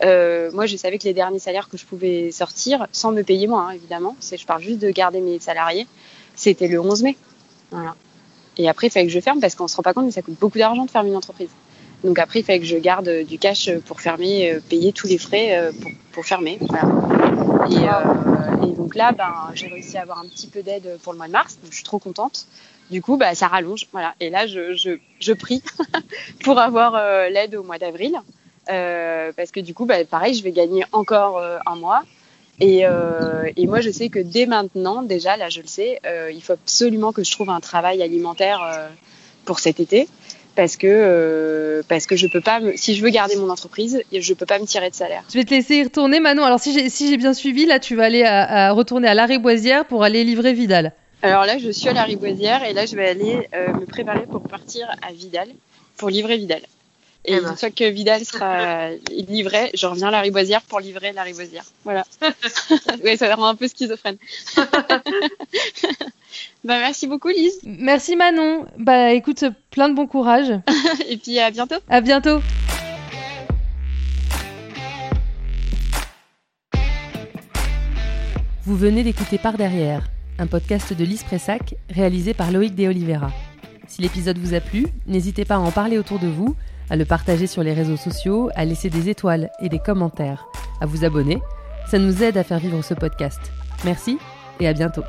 euh, 0.03 0.51
moi, 0.53 0.65
je 0.65 0.75
savais 0.77 0.97
que 0.97 1.05
les 1.05 1.13
derniers 1.13 1.39
salaires 1.39 1.69
que 1.69 1.77
je 1.77 1.85
pouvais 1.85 2.31
sortir, 2.31 2.87
sans 2.91 3.11
me 3.11 3.23
payer 3.23 3.47
moi, 3.47 3.67
hein, 3.69 3.71
évidemment, 3.71 4.15
je 4.21 4.45
parle 4.45 4.61
juste 4.61 4.79
de 4.79 4.89
garder 4.89 5.21
mes 5.21 5.39
salariés, 5.39 5.87
c'était 6.35 6.67
le 6.67 6.79
11 6.79 7.03
mai. 7.03 7.17
Voilà. 7.71 7.95
Et 8.59 8.69
après, 8.69 8.87
il 8.87 8.89
fallait 8.91 9.07
que 9.07 9.11
je 9.11 9.19
ferme 9.19 9.39
parce 9.39 9.55
qu'on 9.55 9.67
se 9.67 9.75
rend 9.75 9.83
pas 9.83 9.93
compte, 9.93 10.05
mais 10.05 10.11
ça 10.11 10.21
coûte 10.21 10.37
beaucoup 10.39 10.59
d'argent 10.59 10.85
de 10.85 10.91
fermer 10.91 11.09
une 11.09 11.15
entreprise. 11.15 11.49
Donc 12.03 12.19
après, 12.19 12.39
il 12.41 12.43
fallait 12.43 12.59
que 12.59 12.65
je 12.65 12.77
garde 12.77 13.09
du 13.23 13.39
cash 13.39 13.69
pour 13.85 13.99
fermer, 14.01 14.51
euh, 14.51 14.59
payer 14.59 14.93
tous 14.93 15.07
les 15.07 15.17
frais 15.17 15.57
euh, 15.57 15.71
pour, 15.71 15.91
pour 16.11 16.25
fermer. 16.25 16.59
Voilà. 16.61 16.83
Et, 17.71 17.89
euh, 17.89 18.67
et, 18.67 18.75
donc 18.75 18.95
là, 18.95 19.11
ben, 19.11 19.33
j'ai 19.53 19.67
réussi 19.67 19.97
à 19.97 20.01
avoir 20.01 20.19
un 20.19 20.27
petit 20.27 20.47
peu 20.47 20.61
d'aide 20.61 20.99
pour 21.03 21.13
le 21.13 21.17
mois 21.17 21.27
de 21.27 21.31
mars, 21.31 21.57
donc 21.61 21.71
je 21.71 21.75
suis 21.75 21.83
trop 21.83 21.99
contente. 21.99 22.47
Du 22.89 23.01
coup, 23.01 23.17
bah, 23.17 23.35
ça 23.35 23.47
rallonge. 23.47 23.87
Voilà. 23.91 24.13
Et 24.19 24.29
là, 24.29 24.47
je, 24.47 24.73
je, 24.73 24.97
je 25.19 25.33
prie 25.33 25.61
pour 26.43 26.59
avoir 26.59 26.95
euh, 26.95 27.29
l'aide 27.29 27.55
au 27.55 27.63
mois 27.63 27.77
d'avril. 27.77 28.19
Euh, 28.69 29.31
parce 29.35 29.51
que 29.51 29.59
du 29.59 29.73
coup, 29.73 29.85
bah, 29.85 30.03
pareil, 30.05 30.33
je 30.33 30.43
vais 30.43 30.51
gagner 30.51 30.83
encore 30.91 31.37
euh, 31.37 31.59
un 31.65 31.75
mois. 31.75 32.03
Et, 32.59 32.85
euh, 32.85 33.49
et, 33.55 33.67
moi, 33.67 33.79
je 33.79 33.89
sais 33.89 34.09
que 34.09 34.19
dès 34.19 34.45
maintenant, 34.45 35.01
déjà, 35.01 35.37
là, 35.37 35.49
je 35.49 35.61
le 35.61 35.67
sais, 35.67 36.01
il 36.33 36.41
faut 36.41 36.53
absolument 36.53 37.13
que 37.13 37.23
je 37.23 37.31
trouve 37.31 37.49
un 37.49 37.59
travail 37.59 38.01
alimentaire 38.01 38.89
pour 39.45 39.59
cet 39.59 39.79
été 39.79 40.07
parce 40.59 40.75
que 40.75 40.87
euh, 40.87 41.81
parce 41.87 42.05
que 42.05 42.17
je 42.17 42.27
peux 42.27 42.41
pas 42.41 42.59
me, 42.59 42.75
si 42.75 42.93
je 42.93 43.01
veux 43.01 43.09
garder 43.09 43.37
mon 43.37 43.49
entreprise 43.49 44.03
je 44.11 44.33
peux 44.33 44.45
pas 44.45 44.59
me 44.59 44.65
tirer 44.65 44.89
de 44.89 44.95
salaire. 44.95 45.23
Je 45.29 45.37
vais 45.37 45.45
te 45.45 45.51
laisser 45.51 45.77
y 45.77 45.83
retourner 45.83 46.19
Manon. 46.19 46.43
Alors 46.43 46.59
si 46.59 46.73
j'ai 46.73 46.89
si 46.89 47.15
bien 47.15 47.33
suivi 47.33 47.65
là 47.65 47.79
tu 47.79 47.95
vas 47.95 48.03
aller 48.03 48.23
à, 48.23 48.67
à 48.67 48.71
retourner 48.71 49.07
à 49.07 49.13
l'arrêt 49.13 49.37
Boisière 49.37 49.85
pour 49.85 50.03
aller 50.03 50.25
livrer 50.25 50.53
Vidal. 50.53 50.91
Alors 51.21 51.45
là 51.45 51.57
je 51.59 51.69
suis 51.69 51.87
à 51.87 51.93
l'arrêt 51.93 52.17
Boisière 52.17 52.63
et 52.65 52.73
là 52.73 52.85
je 52.85 52.95
vais 52.95 53.07
aller 53.07 53.47
euh, 53.55 53.73
me 53.73 53.85
préparer 53.85 54.25
pour 54.25 54.41
partir 54.41 54.87
à 55.01 55.13
Vidal 55.13 55.47
pour 55.95 56.09
livrer 56.09 56.37
Vidal 56.37 56.61
et 57.25 57.33
eh 57.33 57.41
ben. 57.41 57.51
une 57.51 57.57
fois 57.57 57.69
que 57.69 57.83
Vidal 57.89 58.23
sera 58.25 58.91
livré, 59.27 59.71
je 59.73 59.85
reviens 59.87 60.07
à 60.07 60.11
la 60.11 60.21
riboisière 60.21 60.61
pour 60.61 60.79
livrer 60.79 61.11
la 61.11 61.23
riboisière. 61.23 61.65
Voilà. 61.83 62.05
oui, 63.03 63.17
ça 63.17 63.35
rend 63.35 63.47
un 63.47 63.55
peu 63.55 63.67
schizophrène. 63.67 64.17
bah, 64.55 64.69
merci 66.63 67.07
beaucoup, 67.07 67.27
Lise. 67.27 67.59
Merci, 67.63 68.15
Manon. 68.15 68.65
Bah, 68.77 69.11
écoute, 69.11 69.43
plein 69.69 69.89
de 69.89 69.95
bon 69.95 70.07
courage. 70.07 70.53
Et 71.09 71.17
puis, 71.17 71.39
à 71.39 71.51
bientôt. 71.51 71.75
À 71.89 71.99
bientôt. 71.99 72.39
Vous 78.63 78.77
venez 78.77 79.03
d'écouter 79.03 79.37
Par 79.37 79.57
Derrière, 79.57 80.07
un 80.37 80.47
podcast 80.47 80.93
de 80.93 81.03
Lise 81.03 81.23
Pressac 81.23 81.75
réalisé 81.89 82.33
par 82.33 82.51
Loïc 82.51 82.75
De 82.75 82.87
Oliveira. 82.87 83.31
Si 83.87 84.01
l'épisode 84.01 84.37
vous 84.37 84.53
a 84.53 84.61
plu, 84.61 84.87
n'hésitez 85.07 85.43
pas 85.43 85.55
à 85.55 85.59
en 85.59 85.71
parler 85.71 85.97
autour 85.97 86.19
de 86.19 86.27
vous 86.27 86.55
à 86.89 86.95
le 86.95 87.05
partager 87.05 87.47
sur 87.47 87.63
les 87.63 87.73
réseaux 87.73 87.97
sociaux, 87.97 88.49
à 88.55 88.65
laisser 88.65 88.89
des 88.89 89.09
étoiles 89.09 89.49
et 89.61 89.69
des 89.69 89.79
commentaires, 89.79 90.47
à 90.81 90.85
vous 90.85 91.05
abonner. 91.05 91.41
Ça 91.89 91.99
nous 91.99 92.23
aide 92.23 92.37
à 92.37 92.43
faire 92.43 92.59
vivre 92.59 92.81
ce 92.81 92.93
podcast. 92.93 93.39
Merci 93.85 94.17
et 94.59 94.67
à 94.67 94.73
bientôt. 94.73 95.03